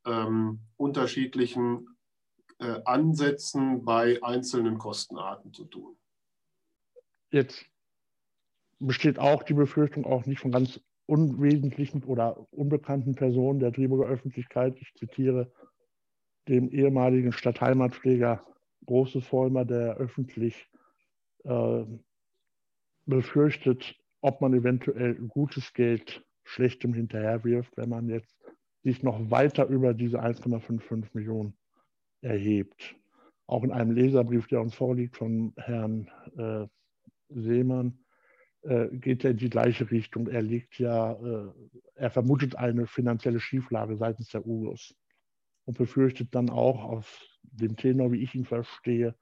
ähm, 0.04 0.60
unterschiedlichen 0.76 1.88
äh, 2.58 2.80
Ansätzen 2.84 3.84
bei 3.84 4.22
einzelnen 4.22 4.78
Kostenarten 4.78 5.52
zu 5.52 5.64
tun. 5.64 5.96
Jetzt 7.30 7.64
besteht 8.78 9.18
auch 9.18 9.42
die 9.42 9.54
Befürchtung 9.54 10.04
auch 10.04 10.26
nicht 10.26 10.40
von 10.40 10.52
ganz 10.52 10.80
unwesentlichen 11.06 12.04
oder 12.04 12.46
unbekannten 12.52 13.14
Personen 13.14 13.60
der 13.60 13.72
Triburger 13.72 14.06
Öffentlichkeit. 14.06 14.76
Ich 14.80 14.94
zitiere 14.94 15.52
dem 16.48 16.70
ehemaligen 16.70 17.32
Stadtheimatpfleger 17.32 18.44
Großes 18.86 19.24
Vollmer, 19.26 19.64
der 19.64 19.96
öffentlich 19.96 20.68
äh, 21.44 21.84
befürchtet, 23.06 23.96
ob 24.20 24.40
man 24.40 24.54
eventuell 24.54 25.14
gutes 25.14 25.72
Geld 25.72 26.24
schlechtem 26.44 26.94
hinterherwirft, 26.94 27.76
wenn 27.76 27.88
man 27.88 28.08
jetzt 28.08 28.36
sich 28.82 29.02
noch 29.02 29.30
weiter 29.30 29.66
über 29.66 29.94
diese 29.94 30.22
1,55 30.22 31.10
Millionen 31.12 31.54
erhebt. 32.20 32.96
Auch 33.46 33.64
in 33.64 33.72
einem 33.72 33.92
Leserbrief, 33.92 34.46
der 34.46 34.60
uns 34.60 34.74
vorliegt 34.74 35.16
von 35.16 35.52
Herrn 35.56 36.08
äh, 36.36 36.66
Seemann, 37.28 37.98
äh, 38.62 38.88
geht 38.92 39.24
er 39.24 39.32
in 39.32 39.36
die 39.38 39.50
gleiche 39.50 39.90
Richtung. 39.90 40.28
Er 40.28 40.42
liegt 40.42 40.78
ja, 40.78 41.12
äh, 41.12 41.52
er 41.94 42.10
vermutet 42.10 42.56
eine 42.56 42.86
finanzielle 42.86 43.40
Schieflage 43.40 43.96
seitens 43.96 44.28
der 44.28 44.46
UGOS 44.46 44.94
und 45.64 45.78
befürchtet 45.78 46.34
dann 46.34 46.50
auch 46.50 46.84
aus 46.84 47.38
dem 47.42 47.76
Tenor, 47.76 48.12
wie 48.12 48.22
ich 48.22 48.34
ihn 48.34 48.44
verstehe, 48.44 49.16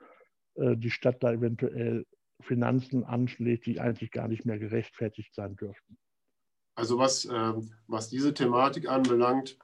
äh, 0.55 0.77
die 0.77 0.91
Stadt 0.91 1.23
da 1.23 1.33
eventuell 1.33 2.07
Finanzen 2.41 3.05
anschlägt, 3.05 3.67
die 3.67 3.81
eigentlich 3.81 4.11
gar 4.11 4.29
nicht 4.29 4.45
mehr 4.45 4.59
gerechtfertigt 4.59 5.35
sein 5.35 5.57
dürften. 5.57 5.99
Also 6.81 6.97
was, 6.97 7.27
ähm, 7.27 7.71
was 7.89 8.09
diese 8.09 8.33
Thematik 8.33 8.89
anbelangt, 8.89 9.59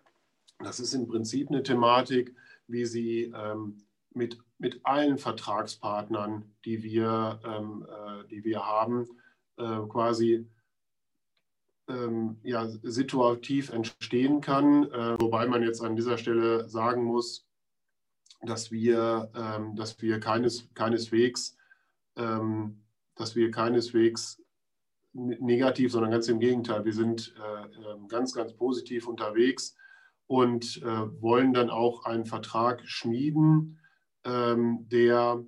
das 0.59 0.81
ist 0.81 0.93
im 0.93 1.07
Prinzip 1.07 1.49
eine 1.49 1.63
Thematik, 1.63 2.37
wie 2.67 2.85
sie 2.85 3.33
ähm, 3.35 3.79
mit, 4.13 4.39
mit 4.59 4.81
allen 4.85 5.17
Vertragspartnern, 5.17 6.55
die 6.67 6.83
wir, 6.83 7.41
ähm, 7.43 7.87
äh, 7.89 8.29
die 8.29 8.45
wir 8.45 8.67
haben, 8.67 9.09
äh, 9.57 9.81
quasi 9.89 10.47
ja, 12.43 12.67
situativ 12.83 13.71
entstehen 13.71 14.41
kann. 14.41 14.91
Äh, 14.91 15.21
wobei 15.21 15.47
man 15.47 15.63
jetzt 15.63 15.81
an 15.81 15.95
dieser 15.95 16.19
Stelle 16.19 16.69
sagen 16.69 17.05
muss, 17.05 17.47
dass 18.43 18.73
wir, 18.73 19.31
dass 19.77 20.03
wir 20.03 20.19
keines, 20.19 20.69
keineswegs, 20.75 21.57
dass 22.17 23.37
wir 23.37 23.51
keineswegs 23.53 24.43
negativ, 25.17 25.93
sondern 25.93 26.11
ganz 26.11 26.29
im 26.29 26.41
Gegenteil. 26.41 26.85
Wir 26.85 26.93
sind 26.93 27.35
äh, 27.37 27.93
ähm, 27.93 28.09
ganz, 28.09 28.35
ganz 28.35 28.55
positiv 28.55 29.09
unterwegs 29.09 29.77
und 30.27 30.83
äh, 30.83 31.23
wollen 31.23 31.53
dann 31.53 31.71
auch 31.71 32.05
einen 32.05 32.27
Vertrag 32.27 32.83
schmieden, 32.87 33.79
ähm, 34.25 34.87
der, 34.91 35.43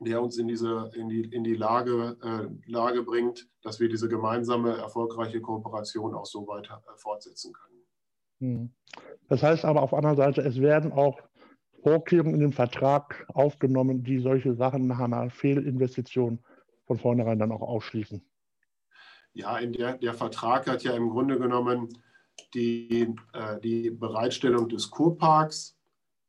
der 0.00 0.22
uns 0.22 0.38
in, 0.38 0.48
diese, 0.48 0.90
in, 0.94 1.08
die, 1.08 1.22
in 1.22 1.44
die 1.44 1.54
Lage, 1.54 2.16
äh, 2.22 2.70
Lage 2.70 3.02
bringt, 3.02 3.48
dass 3.62 3.80
wir 3.80 3.88
diese 3.88 4.08
gemeinsame, 4.08 4.76
erfolgreiche 4.76 5.40
Kooperation 5.40 6.14
auch 6.14 6.26
so 6.26 6.46
weiter 6.46 6.82
fortsetzen 6.96 7.52
können. 7.52 7.74
Hm. 8.40 8.74
Das 9.28 9.42
heißt 9.42 9.64
aber 9.64 9.82
auf 9.82 9.90
der 9.90 9.98
anderen 9.98 10.16
Seite, 10.16 10.42
es 10.42 10.60
werden 10.60 10.92
auch 10.92 11.20
Vorkehrungen 11.82 12.34
in 12.34 12.40
den 12.40 12.52
Vertrag 12.52 13.26
aufgenommen, 13.28 14.02
die 14.02 14.18
solche 14.18 14.54
Sachen 14.54 14.86
nach 14.86 15.00
einer 15.00 15.30
Fehlinvestition 15.30 16.38
von 16.86 16.98
vornherein 16.98 17.38
dann 17.38 17.52
auch 17.52 17.60
ausschließen. 17.60 18.22
Ja, 19.34 19.58
in 19.58 19.72
der, 19.72 19.98
der 19.98 20.14
Vertrag 20.14 20.68
hat 20.68 20.84
ja 20.84 20.92
im 20.92 21.10
Grunde 21.10 21.38
genommen 21.38 21.88
die, 22.54 23.14
äh, 23.32 23.60
die 23.60 23.90
Bereitstellung 23.90 24.68
des 24.68 24.90
Kurparks 24.90 25.76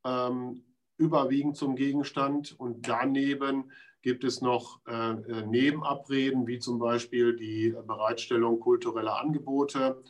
ähm, 0.03 0.63
überwiegend 0.97 1.55
zum 1.55 1.75
Gegenstand 1.75 2.59
und 2.59 2.87
daneben 2.87 3.71
gibt 4.01 4.23
es 4.23 4.41
noch 4.41 4.81
äh, 4.87 5.11
äh, 5.11 5.45
Nebenabreden, 5.45 6.45
wie 6.47 6.59
zum 6.59 6.79
Beispiel 6.79 7.35
die 7.35 7.75
Bereitstellung 7.87 8.59
kultureller 8.59 9.19
Angebote 9.19 10.03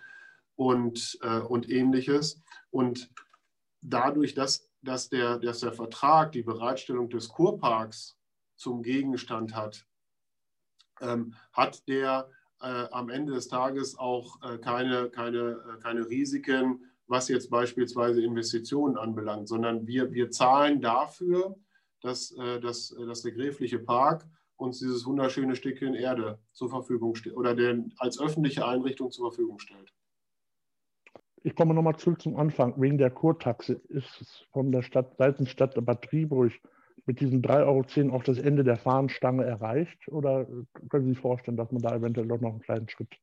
und, 0.55 1.17
äh, 1.21 1.39
und 1.39 1.69
ähnliches. 1.69 2.41
Und 2.71 3.09
dadurch, 3.81 4.33
dass, 4.33 4.69
dass, 4.81 5.09
der, 5.09 5.39
dass 5.39 5.61
der 5.61 5.71
Vertrag 5.71 6.33
die 6.33 6.43
Bereitstellung 6.43 7.09
des 7.09 7.29
Kurparks 7.29 8.17
zum 8.57 8.83
Gegenstand 8.83 9.55
hat, 9.55 9.85
ähm, 11.01 11.33
hat 11.53 11.87
der 11.87 12.29
äh, 12.61 12.87
am 12.91 13.09
Ende 13.09 13.33
des 13.33 13.47
Tages 13.47 13.97
auch 13.97 14.41
äh, 14.41 14.57
keine, 14.57 15.09
keine, 15.09 15.61
äh, 15.77 15.81
keine 15.81 16.07
Risiken, 16.09 16.85
was 17.07 17.27
jetzt 17.29 17.49
beispielsweise 17.49 18.23
Investitionen 18.23 18.97
anbelangt, 18.97 19.47
sondern 19.47 19.85
wir, 19.87 20.11
wir 20.11 20.31
zahlen 20.31 20.81
dafür, 20.81 21.55
dass, 22.01 22.31
äh, 22.31 22.59
dass, 22.59 22.95
dass 23.07 23.21
der 23.21 23.33
Gräfliche 23.33 23.79
Park 23.79 24.25
uns 24.57 24.79
dieses 24.79 25.05
wunderschöne 25.05 25.55
Stückchen 25.55 25.93
Erde 25.93 26.39
zur 26.53 26.69
Verfügung 26.69 27.15
stellt 27.15 27.35
oder 27.35 27.55
den, 27.55 27.93
als 27.97 28.19
öffentliche 28.19 28.65
Einrichtung 28.65 29.11
zur 29.11 29.31
Verfügung 29.31 29.59
stellt. 29.59 29.93
Ich 31.43 31.55
komme 31.55 31.73
nochmal 31.75 31.97
zurück 31.97 32.21
zum 32.21 32.37
Anfang. 32.37 32.73
Wegen 32.81 32.97
der 32.97 33.11
Kurtaxe 33.11 33.73
ist 33.89 34.21
es 34.21 34.45
von 34.51 34.71
der 34.71 34.81
Stadt, 34.81 35.15
seitens 35.17 35.49
Stadt 35.49 35.75
Bad 35.85 36.03
Triburg 36.03 36.53
mit 37.05 37.19
diesen 37.19 37.41
3,10 37.41 38.05
Euro 38.05 38.15
auch 38.15 38.23
das 38.23 38.37
Ende 38.37 38.63
der 38.63 38.77
Fahnenstange 38.77 39.43
erreicht? 39.43 40.07
Oder 40.07 40.45
können 40.89 41.05
Sie 41.05 41.11
sich 41.11 41.19
vorstellen, 41.19 41.57
dass 41.57 41.71
man 41.71 41.81
da 41.81 41.95
eventuell 41.95 42.27
doch 42.27 42.41
noch 42.41 42.51
einen 42.51 42.61
kleinen 42.61 42.89
Schritt 42.89 43.13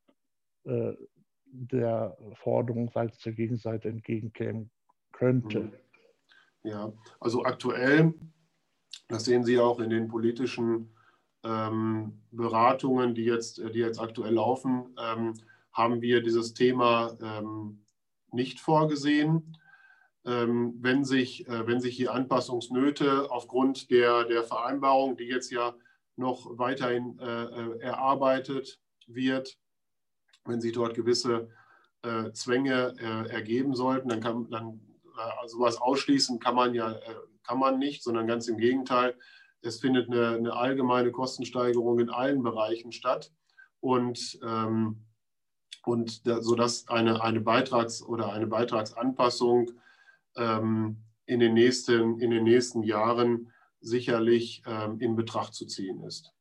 äh, 0.65 0.93
der 1.47 2.17
Forderung 2.35 2.91
seitens 2.93 3.19
der 3.21 3.33
Gegenseite 3.33 3.89
entgegenkämen 3.89 4.71
könnte? 5.13 5.61
Mhm. 5.61 5.73
Ja, 6.65 6.93
also 7.19 7.45
aktuell, 7.45 8.15
das 9.09 9.25
sehen 9.25 9.45
Sie 9.45 9.59
auch 9.59 9.81
in 9.81 9.91
den 9.91 10.07
politischen 10.07 10.95
ähm, 11.45 12.23
Beratungen, 12.31 13.15
die 13.15 13.25
jetzt, 13.25 13.59
die 13.59 13.81
jetzt 13.81 13.99
aktuell 13.99 14.35
laufen, 14.35 14.95
ähm, 14.99 15.35
haben 15.73 16.01
wir 16.01 16.23
dieses 16.23 16.55
Thema 16.55 17.17
ähm, 17.21 17.85
nicht 18.31 18.61
vorgesehen. 18.61 19.57
Ähm, 20.25 20.75
wenn, 20.81 21.05
sich, 21.05 21.49
äh, 21.49 21.67
wenn 21.67 21.81
sich 21.81 21.97
hier 21.97 22.13
Anpassungsnöte 22.13 23.31
aufgrund 23.31 23.91
der, 23.91 24.25
der 24.25 24.45
Vereinbarung, 24.45 25.17
die 25.17 25.25
jetzt 25.25 25.51
ja 25.51 25.75
noch 26.17 26.59
weiterhin 26.59 27.19
äh, 27.19 27.45
äh, 27.45 27.79
erarbeitet 27.81 28.81
wird, 29.07 29.59
wenn 30.45 30.61
sich 30.61 30.73
dort 30.73 30.95
gewisse 30.95 31.49
Zwänge 32.33 32.97
ergeben 33.31 33.77
sollten, 33.77 34.09
dann 34.09 34.21
kann 34.21 34.51
dann 34.51 34.81
sowas 35.47 35.77
ausschließen 35.77 36.41
kann 36.41 36.57
man 36.57 36.75
ja 36.75 36.99
kann 37.43 37.59
man 37.59 37.79
nicht, 37.79 38.03
sondern 38.03 38.27
ganz 38.27 38.49
im 38.49 38.57
Gegenteil. 38.57 39.15
Es 39.61 39.81
findet 39.81 40.09
eine, 40.09 40.37
eine 40.37 40.53
allgemeine 40.55 41.13
Kostensteigerung 41.13 42.01
in 42.01 42.11
allen 42.11 42.43
Bereichen 42.43 42.93
statt 42.93 43.33
und, 43.81 44.39
ähm, 44.43 45.05
und 45.85 46.27
da, 46.27 46.43
sodass 46.43 46.89
eine, 46.89 47.23
eine 47.23 47.41
Beitrags- 47.41 48.03
oder 48.03 48.33
eine 48.33 48.47
Beitragsanpassung 48.47 49.71
ähm, 50.37 51.05
in, 51.27 51.41
den 51.41 51.55
nächsten, 51.55 52.19
in 52.21 52.31
den 52.31 52.45
nächsten 52.45 52.83
Jahren 52.83 53.53
sicherlich 53.81 54.63
ähm, 54.67 54.99
in 55.01 55.17
Betracht 55.17 55.55
zu 55.55 55.67
ziehen 55.67 56.03
ist. 56.05 56.33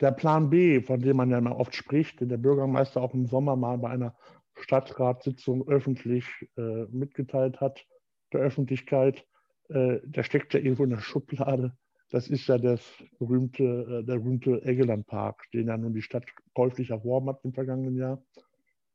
Der 0.00 0.12
Plan 0.12 0.50
B, 0.50 0.82
von 0.82 1.00
dem 1.00 1.16
man 1.16 1.30
ja 1.30 1.38
immer 1.38 1.56
oft 1.56 1.74
spricht, 1.74 2.20
den 2.20 2.28
der 2.28 2.36
Bürgermeister 2.36 3.00
auch 3.00 3.14
im 3.14 3.26
Sommer 3.26 3.56
mal 3.56 3.78
bei 3.78 3.90
einer 3.90 4.16
Stadtratssitzung 4.54 5.68
öffentlich 5.68 6.26
äh, 6.56 6.84
mitgeteilt 6.90 7.60
hat, 7.60 7.84
der 8.32 8.40
Öffentlichkeit, 8.40 9.24
äh, 9.68 10.00
der 10.04 10.22
steckt 10.22 10.54
ja 10.54 10.60
irgendwo 10.60 10.84
in 10.84 10.90
der 10.90 11.00
Schublade. 11.00 11.76
Das 12.10 12.28
ist 12.28 12.46
ja 12.46 12.58
das 12.58 12.82
berühmte, 13.18 13.62
äh, 13.62 14.04
der 14.04 14.18
berühmte 14.18 14.62
Eggelandpark, 14.64 15.50
den 15.52 15.68
ja 15.68 15.76
nun 15.76 15.94
die 15.94 16.02
Stadt 16.02 16.26
käuflich 16.54 16.90
erworben 16.90 17.28
hat 17.28 17.40
im 17.44 17.54
vergangenen 17.54 17.96
Jahr. 17.96 18.22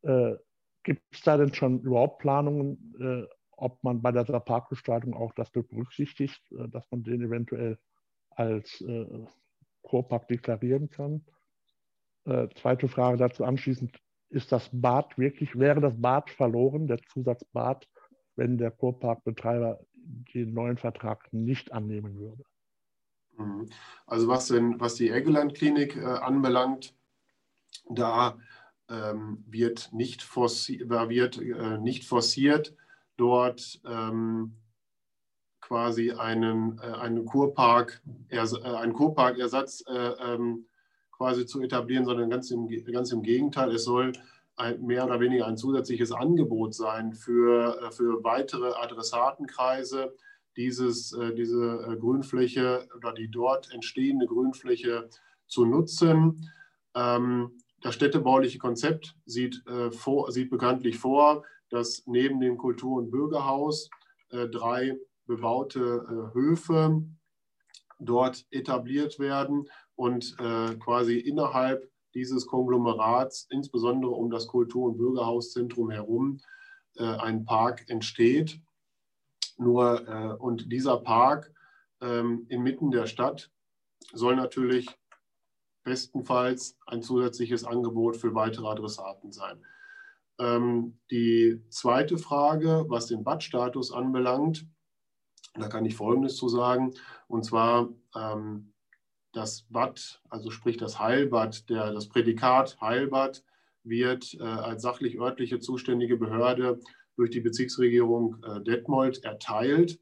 Äh, 0.03 0.35
Gibt 0.83 1.01
es 1.11 1.21
da 1.21 1.37
denn 1.37 1.53
schon 1.53 1.81
überhaupt 1.81 2.19
Planungen, 2.19 2.93
äh, 2.99 3.36
ob 3.57 3.83
man 3.83 4.01
bei 4.01 4.11
dieser 4.11 4.39
Parkgestaltung 4.39 5.13
auch 5.13 5.33
das 5.33 5.51
berücksichtigt, 5.51 6.41
äh, 6.51 6.69
dass 6.69 6.89
man 6.91 7.03
den 7.03 7.21
eventuell 7.21 7.77
als 8.29 8.83
Kurpark 9.81 10.27
deklarieren 10.27 10.91
kann? 10.91 11.25
zweite 12.55 12.87
Frage 12.87 13.17
dazu 13.17 13.43
anschließend, 13.43 13.99
ist 14.29 14.51
das 14.51 14.69
Bad 14.71 15.17
wirklich, 15.17 15.57
wäre 15.57 15.81
das 15.81 15.99
Bad 15.99 16.29
verloren, 16.29 16.87
der 16.87 16.99
Zusatz 17.11 17.43
Bad, 17.45 17.87
wenn 18.35 18.59
der 18.59 18.69
Kurparkbetreiber 18.69 19.79
den 20.33 20.53
neuen 20.53 20.77
Vertrag 20.77 21.31
nicht 21.33 21.71
annehmen 21.71 22.17
würde? 22.19 22.43
Mhm. 23.37 23.69
Also 24.05 24.27
was, 24.27 24.47
denn, 24.47 24.79
was 24.79 24.95
die 24.95 25.09
Eggeland-Klinik 25.09 25.95
äh, 25.95 26.03
anbelangt, 26.03 26.95
da 27.89 28.37
ähm, 28.89 29.43
wird, 29.47 29.93
nicht 29.93 30.21
forciert, 30.21 30.89
wird 30.89 31.41
äh, 31.41 31.77
nicht 31.77 32.05
forciert, 32.05 32.75
dort 33.17 33.81
ähm, 33.85 34.53
quasi 35.67 36.11
einen, 36.11 36.79
äh, 36.79 36.85
einen 36.85 37.25
Kurpark, 37.25 38.01
äh, 38.29 38.39
einen 38.39 38.93
Kurparkersatz 38.93 39.83
äh, 39.87 39.93
ähm, 39.93 40.65
quasi 41.11 41.45
zu 41.45 41.61
etablieren, 41.61 42.05
sondern 42.05 42.29
ganz 42.29 42.51
im, 42.51 42.67
ganz 42.85 43.11
im 43.11 43.21
Gegenteil. 43.21 43.71
Es 43.71 43.83
soll 43.83 44.13
ein, 44.55 44.81
mehr 44.81 45.03
oder 45.03 45.19
weniger 45.19 45.45
ein 45.45 45.57
zusätzliches 45.57 46.13
Angebot 46.13 46.73
sein 46.73 47.13
für, 47.13 47.81
äh, 47.81 47.91
für 47.91 48.23
weitere 48.23 48.71
Adressatenkreise, 48.75 50.15
dieses, 50.55 51.15
diese 51.37 51.97
Grünfläche 51.99 52.87
oder 52.97 53.13
die 53.13 53.29
dort 53.29 53.71
entstehende 53.71 54.25
Grünfläche 54.25 55.07
zu 55.45 55.65
nutzen. 55.65 56.49
Ähm, 56.95 57.59
das 57.81 57.93
städtebauliche 57.93 58.57
Konzept 58.57 59.15
sieht, 59.27 59.63
vor, 59.91 60.31
sieht 60.31 60.49
bekanntlich 60.49 60.97
vor, 60.97 61.43
dass 61.69 62.03
neben 62.05 62.39
dem 62.39 62.57
Kultur- 62.57 62.97
und 62.97 63.11
Bürgerhaus 63.11 63.89
drei 64.29 64.97
bebaute 65.25 66.31
Höfe 66.33 67.03
dort 67.99 68.45
etabliert 68.51 69.19
werden 69.19 69.67
und 69.95 70.35
äh, 70.39 70.75
quasi 70.75 71.17
innerhalb 71.17 71.89
dieses 72.13 72.47
Konglomerats, 72.47 73.47
insbesondere 73.49 74.11
um 74.11 74.29
das 74.29 74.47
Kultur- 74.47 74.87
und 74.89 74.97
Bürgerhauszentrum 74.97 75.91
herum, 75.91 76.39
äh, 76.95 77.03
ein 77.03 77.45
Park 77.45 77.85
entsteht. 77.89 78.59
Nur, 79.57 80.07
äh, 80.07 80.33
und 80.33 80.71
dieser 80.71 80.97
Park 80.97 81.51
ähm, 82.01 82.45
inmitten 82.49 82.91
der 82.91 83.07
Stadt 83.07 83.51
soll 84.13 84.35
natürlich 84.35 84.87
bestenfalls 85.83 86.77
ein 86.85 87.01
zusätzliches 87.01 87.63
Angebot 87.63 88.17
für 88.17 88.35
weitere 88.35 88.67
Adressaten 88.67 89.31
sein. 89.31 89.63
Ähm, 90.39 90.99
die 91.11 91.61
zweite 91.69 92.17
Frage, 92.17 92.85
was 92.87 93.07
den 93.07 93.23
Badstatus 93.23 93.91
anbelangt, 93.91 94.65
da 95.55 95.67
kann 95.67 95.85
ich 95.85 95.95
Folgendes 95.95 96.35
zu 96.35 96.49
sagen. 96.49 96.93
Und 97.27 97.43
zwar 97.43 97.89
ähm, 98.15 98.73
das 99.33 99.65
Bad, 99.69 100.21
also 100.29 100.51
sprich 100.51 100.77
das 100.77 100.99
Heilbad, 100.99 101.69
der, 101.69 101.91
das 101.91 102.09
Prädikat 102.09 102.79
Heilbad 102.81 103.43
wird 103.83 104.35
äh, 104.39 104.43
als 104.43 104.81
sachlich-örtliche 104.81 105.59
zuständige 105.59 106.17
Behörde 106.17 106.79
durch 107.15 107.31
die 107.31 107.41
Bezirksregierung 107.41 108.43
äh, 108.43 108.61
Detmold 108.61 109.23
erteilt. 109.23 109.99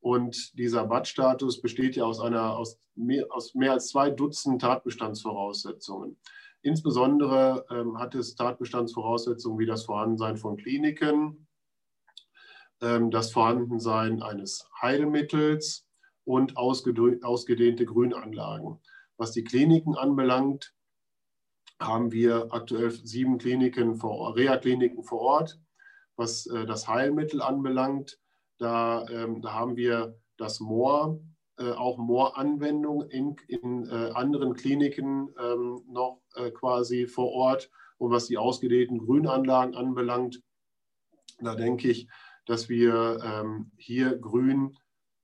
Und 0.00 0.58
dieser 0.58 0.84
Badstatus 0.86 1.60
besteht 1.60 1.96
ja 1.96 2.04
aus, 2.04 2.20
einer, 2.20 2.56
aus, 2.56 2.78
mehr, 2.94 3.26
aus 3.30 3.54
mehr 3.54 3.72
als 3.72 3.88
zwei 3.88 4.10
Dutzend 4.10 4.60
Tatbestandsvoraussetzungen. 4.60 6.18
Insbesondere 6.62 7.66
ähm, 7.70 7.98
hat 7.98 8.14
es 8.14 8.34
Tatbestandsvoraussetzungen 8.34 9.58
wie 9.58 9.66
das 9.66 9.84
Vorhandensein 9.84 10.36
von 10.36 10.56
Kliniken, 10.56 11.46
ähm, 12.80 13.10
das 13.10 13.32
Vorhandensein 13.32 14.22
eines 14.22 14.68
Heilmittels, 14.80 15.86
und 16.24 16.56
ausgedehnte 16.56 17.84
Grünanlagen. 17.84 18.80
Was 19.16 19.32
die 19.32 19.44
Kliniken 19.44 19.96
anbelangt, 19.96 20.74
haben 21.80 22.12
wir 22.12 22.48
aktuell 22.52 22.90
sieben 22.90 23.38
Kliniken 23.38 23.96
vor, 23.96 24.36
Reha-Kliniken 24.36 25.02
vor 25.02 25.20
Ort. 25.20 25.60
Was 26.16 26.46
äh, 26.46 26.64
das 26.66 26.86
Heilmittel 26.86 27.42
anbelangt, 27.42 28.20
da, 28.58 29.04
ähm, 29.08 29.42
da 29.42 29.52
haben 29.52 29.76
wir 29.76 30.16
das 30.36 30.60
Moor, 30.60 31.20
auch 31.70 31.98
Mooranwendung 31.98 33.02
in, 33.08 33.36
in 33.48 33.86
äh, 33.86 34.10
anderen 34.14 34.54
Kliniken 34.54 35.28
ähm, 35.38 35.82
noch 35.88 36.20
äh, 36.34 36.50
quasi 36.50 37.06
vor 37.06 37.30
Ort. 37.32 37.70
Und 37.98 38.10
was 38.10 38.26
die 38.26 38.38
ausgedehnten 38.38 38.98
Grünanlagen 38.98 39.74
anbelangt, 39.74 40.42
da 41.40 41.54
denke 41.54 41.88
ich, 41.88 42.08
dass 42.46 42.68
wir 42.68 43.20
ähm, 43.24 43.70
hier 43.76 44.18
Grün 44.18 44.76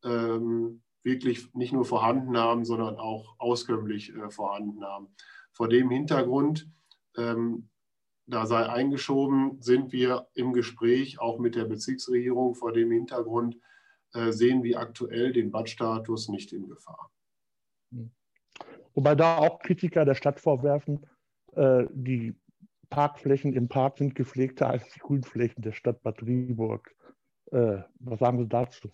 ähm, 0.05 0.83
wirklich 1.03 1.53
nicht 1.55 1.73
nur 1.73 1.85
vorhanden 1.85 2.37
haben, 2.37 2.65
sondern 2.65 2.97
auch 2.97 3.35
auskömmlich 3.39 4.15
äh, 4.15 4.31
vorhanden 4.31 4.85
haben. 4.85 5.09
Vor 5.53 5.69
dem 5.69 5.91
Hintergrund, 5.91 6.69
ähm, 7.17 7.69
da 8.27 8.47
sei 8.47 8.69
eingeschoben, 8.69 9.61
sind 9.61 9.93
wir 9.93 10.29
im 10.35 10.53
Gespräch 10.53 11.19
auch 11.19 11.39
mit 11.39 11.57
der 11.57 11.65
Bezirksregierung. 11.65 12.55
Vor 12.55 12.73
dem 12.73 12.91
Hintergrund 12.91 13.57
äh, 13.57 13.59
sehen 14.13 14.63
wir 14.63 14.81
aktuell 14.81 15.33
den 15.33 15.51
Badstatus 15.51 16.29
nicht 16.29 16.53
in 16.53 16.69
Gefahr. 16.69 17.11
Wobei 18.95 19.15
da 19.15 19.39
auch 19.39 19.61
Kritiker 19.61 20.05
der 20.05 20.15
Stadt 20.15 20.41
vorwerfen, 20.41 21.07
äh, 21.53 21.87
die 21.93 22.35
Parkflächen 22.91 23.53
im 23.53 23.69
Park 23.69 23.99
sind 23.99 24.15
gepflegter 24.15 24.69
als 24.69 24.89
die 24.93 25.01
Grünflächen 25.01 25.63
der 25.63 25.73
Stadt 25.73 26.03
Bad 26.03 26.23
Rieburg. 26.23 26.95
Äh, 27.53 27.83
was 28.01 28.19
sagen 28.19 28.39
Sie 28.39 28.49
dazu? 28.49 28.91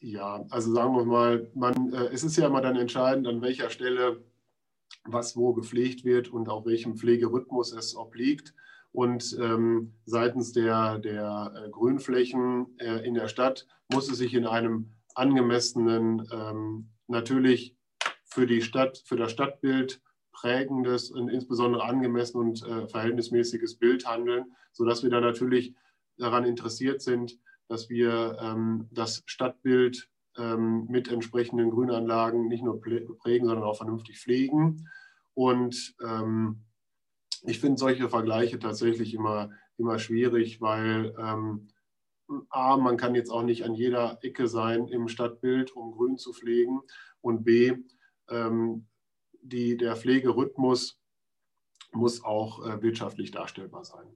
Ja, 0.00 0.46
also 0.48 0.72
sagen 0.72 0.94
wir 0.94 1.04
mal, 1.04 1.50
man, 1.54 1.92
äh, 1.92 2.06
es 2.06 2.24
ist 2.24 2.36
ja 2.36 2.46
immer 2.46 2.62
dann 2.62 2.76
entscheidend, 2.76 3.26
an 3.26 3.42
welcher 3.42 3.68
Stelle 3.68 4.24
was 5.04 5.36
wo 5.36 5.52
gepflegt 5.52 6.04
wird 6.04 6.28
und 6.28 6.48
auf 6.48 6.64
welchem 6.64 6.96
Pflegerhythmus 6.96 7.72
es 7.72 7.94
obliegt. 7.94 8.54
Und 8.92 9.36
ähm, 9.40 9.94
seitens 10.04 10.52
der, 10.52 10.98
der 10.98 11.52
äh, 11.54 11.70
Grünflächen 11.70 12.66
äh, 12.78 13.06
in 13.06 13.14
der 13.14 13.28
Stadt 13.28 13.66
muss 13.92 14.10
es 14.10 14.18
sich 14.18 14.34
in 14.34 14.46
einem 14.46 14.92
angemessenen, 15.14 16.26
ähm, 16.32 16.90
natürlich 17.06 17.76
für 18.24 18.46
die 18.46 18.62
Stadt, 18.62 19.02
für 19.06 19.16
das 19.16 19.32
Stadtbild 19.32 20.00
prägendes 20.32 21.10
und 21.10 21.28
insbesondere 21.28 21.84
angemessen 21.84 22.38
und 22.38 22.62
äh, 22.64 22.88
verhältnismäßiges 22.88 23.76
Bild 23.76 24.06
handeln, 24.06 24.44
sodass 24.72 25.02
wir 25.02 25.10
da 25.10 25.20
natürlich 25.20 25.74
daran 26.16 26.44
interessiert 26.44 27.02
sind, 27.02 27.38
dass 27.68 27.88
wir 27.88 28.38
ähm, 28.40 28.88
das 28.90 29.22
Stadtbild 29.26 30.08
ähm, 30.36 30.86
mit 30.88 31.08
entsprechenden 31.08 31.70
Grünanlagen 31.70 32.48
nicht 32.48 32.64
nur 32.64 32.80
prägen, 32.80 33.46
sondern 33.46 33.64
auch 33.64 33.76
vernünftig 33.76 34.18
pflegen. 34.18 34.88
Und 35.34 35.94
ähm, 36.04 36.64
ich 37.42 37.60
finde 37.60 37.78
solche 37.78 38.08
Vergleiche 38.08 38.58
tatsächlich 38.58 39.14
immer, 39.14 39.50
immer 39.76 39.98
schwierig, 39.98 40.60
weil 40.60 41.14
ähm, 41.18 41.68
A, 42.48 42.76
man 42.76 42.96
kann 42.96 43.14
jetzt 43.14 43.30
auch 43.30 43.42
nicht 43.42 43.64
an 43.64 43.74
jeder 43.74 44.18
Ecke 44.22 44.46
sein 44.46 44.86
im 44.88 45.08
Stadtbild, 45.08 45.72
um 45.72 45.92
Grün 45.92 46.16
zu 46.16 46.32
pflegen. 46.32 46.80
Und 47.20 47.44
B, 47.44 47.76
ähm, 48.28 48.86
die, 49.42 49.76
der 49.76 49.96
Pflegerhythmus 49.96 51.00
muss 51.92 52.24
auch 52.24 52.66
äh, 52.66 52.82
wirtschaftlich 52.82 53.30
darstellbar 53.30 53.84
sein. 53.84 54.06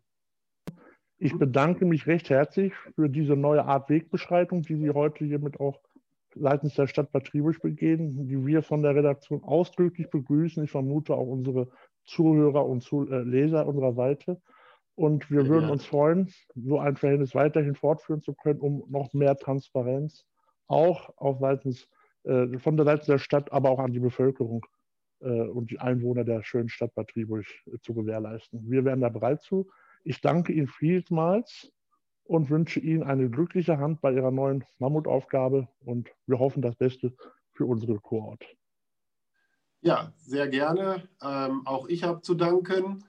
Ich 1.19 1.37
bedanke 1.37 1.87
mich 1.87 2.07
recht 2.07 2.29
herzlich 2.31 2.73
für 2.95 3.09
diese 3.09 3.35
neue 3.35 3.65
Art 3.65 3.89
Wegbeschreitung, 3.89 4.63
die 4.63 4.77
Sie 4.77 4.91
heute 4.91 5.25
hiermit 5.25 5.59
auch 5.59 5.81
seitens 6.35 6.75
der 6.75 6.87
Stadt 6.87 7.13
Bad 7.13 7.27
Triebisch 7.27 7.61
begehen, 7.61 8.27
die 8.27 8.45
wir 8.45 8.63
von 8.63 8.83
der 8.83 8.95
Redaktion 8.95 9.43
ausdrücklich 9.43 10.11
begrüßen. 10.11 10.65
Ich 10.65 10.71
vermute 10.71 11.15
auch 11.15 11.27
unsere 11.27 11.71
Zuhörer 12.05 12.67
und 12.67 12.91
äh, 12.93 13.23
Leser 13.23 13.67
unserer 13.67 13.95
Seite. 13.95 14.41
Und 14.97 15.31
wir 15.31 15.49
würden 15.49 15.71
uns 15.71 15.85
freuen, 15.85 16.33
so 16.55 16.79
ein 16.79 16.97
Verhältnis 16.97 17.35
weiterhin 17.35 17.75
fortführen 17.75 18.23
zu 18.23 18.33
können, 18.35 18.61
um 18.61 18.85
noch 18.89 19.13
mehr 19.13 19.37
Transparenz 19.37 20.25
auch 20.69 21.11
auf 21.17 21.41
seitens, 21.41 21.89
äh, 22.25 22.59
von 22.59 22.77
der 22.77 22.87
Seite 22.87 23.07
der 23.07 23.19
Stadt, 23.19 23.53
aber 23.53 23.71
auch 23.71 23.81
an 23.81 23.93
die 23.93 24.01
Bevölkerung 24.01 24.65
äh, 25.21 25.27
und 25.27 25.71
die 25.71 25.81
Einwohner 25.81 26.25
der 26.25 26.43
schönen 26.43 26.69
Stadt 26.69 26.95
Bad 26.95 27.09
Triburg 27.09 27.45
äh, 27.67 27.79
zu 27.81 27.95
gewährleisten. 27.95 28.71
Wir 28.71 28.85
wären 28.85 29.01
da 29.01 29.09
bereit 29.09 29.43
zu. 29.43 29.69
Ich 30.05 30.21
danke 30.21 30.53
Ihnen 30.53 30.69
vielmals 30.69 31.73
und 32.25 32.51
wünsche 32.51 32.81
Ihnen 32.81 33.03
eine 33.03 33.29
glückliche 33.29 33.79
Hand 33.79 34.01
bei 34.01 34.13
Ihrer 34.13 34.31
neuen 34.31 34.65
Mammutaufgabe 34.79 35.69
und 35.85 36.11
wir 36.27 36.39
hoffen 36.39 36.63
das 36.63 36.77
Beste 36.77 37.13
für 37.53 37.67
unsere 37.67 37.99
Kurort. 37.99 38.45
Ja, 39.85 40.13
sehr 40.17 40.49
gerne. 40.49 41.07
Ähm, 41.23 41.67
auch 41.67 41.89
ich 41.89 42.05
habe 42.05 42.23
zu 42.23 42.35
danken. 42.35 43.05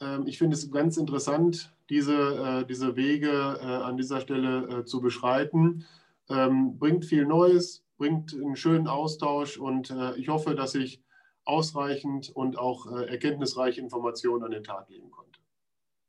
Ähm, 0.00 0.24
ich 0.26 0.38
finde 0.38 0.54
es 0.54 0.70
ganz 0.70 0.96
interessant, 0.96 1.74
diese, 1.90 2.14
äh, 2.14 2.64
diese 2.64 2.94
Wege 2.94 3.58
äh, 3.60 3.64
an 3.64 3.96
dieser 3.96 4.20
Stelle 4.20 4.68
äh, 4.68 4.84
zu 4.84 5.00
beschreiten. 5.00 5.84
Ähm, 6.28 6.78
bringt 6.78 7.04
viel 7.04 7.26
Neues, 7.26 7.84
bringt 7.98 8.32
einen 8.34 8.54
schönen 8.54 8.86
Austausch 8.86 9.58
und 9.58 9.90
äh, 9.90 10.14
ich 10.14 10.28
hoffe, 10.28 10.54
dass 10.54 10.76
ich 10.76 11.02
ausreichend 11.44 12.30
und 12.30 12.56
auch 12.56 12.86
äh, 12.86 13.06
erkenntnisreiche 13.06 13.80
Informationen 13.80 14.44
an 14.44 14.52
den 14.52 14.62
Tag 14.62 14.88
legen 14.90 15.10
konnte. 15.10 15.40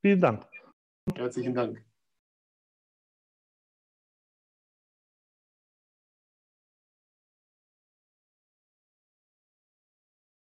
Vielen 0.03 0.21
Dank. 0.21 0.45
Herzlichen 1.15 1.55
Dank. 1.55 1.83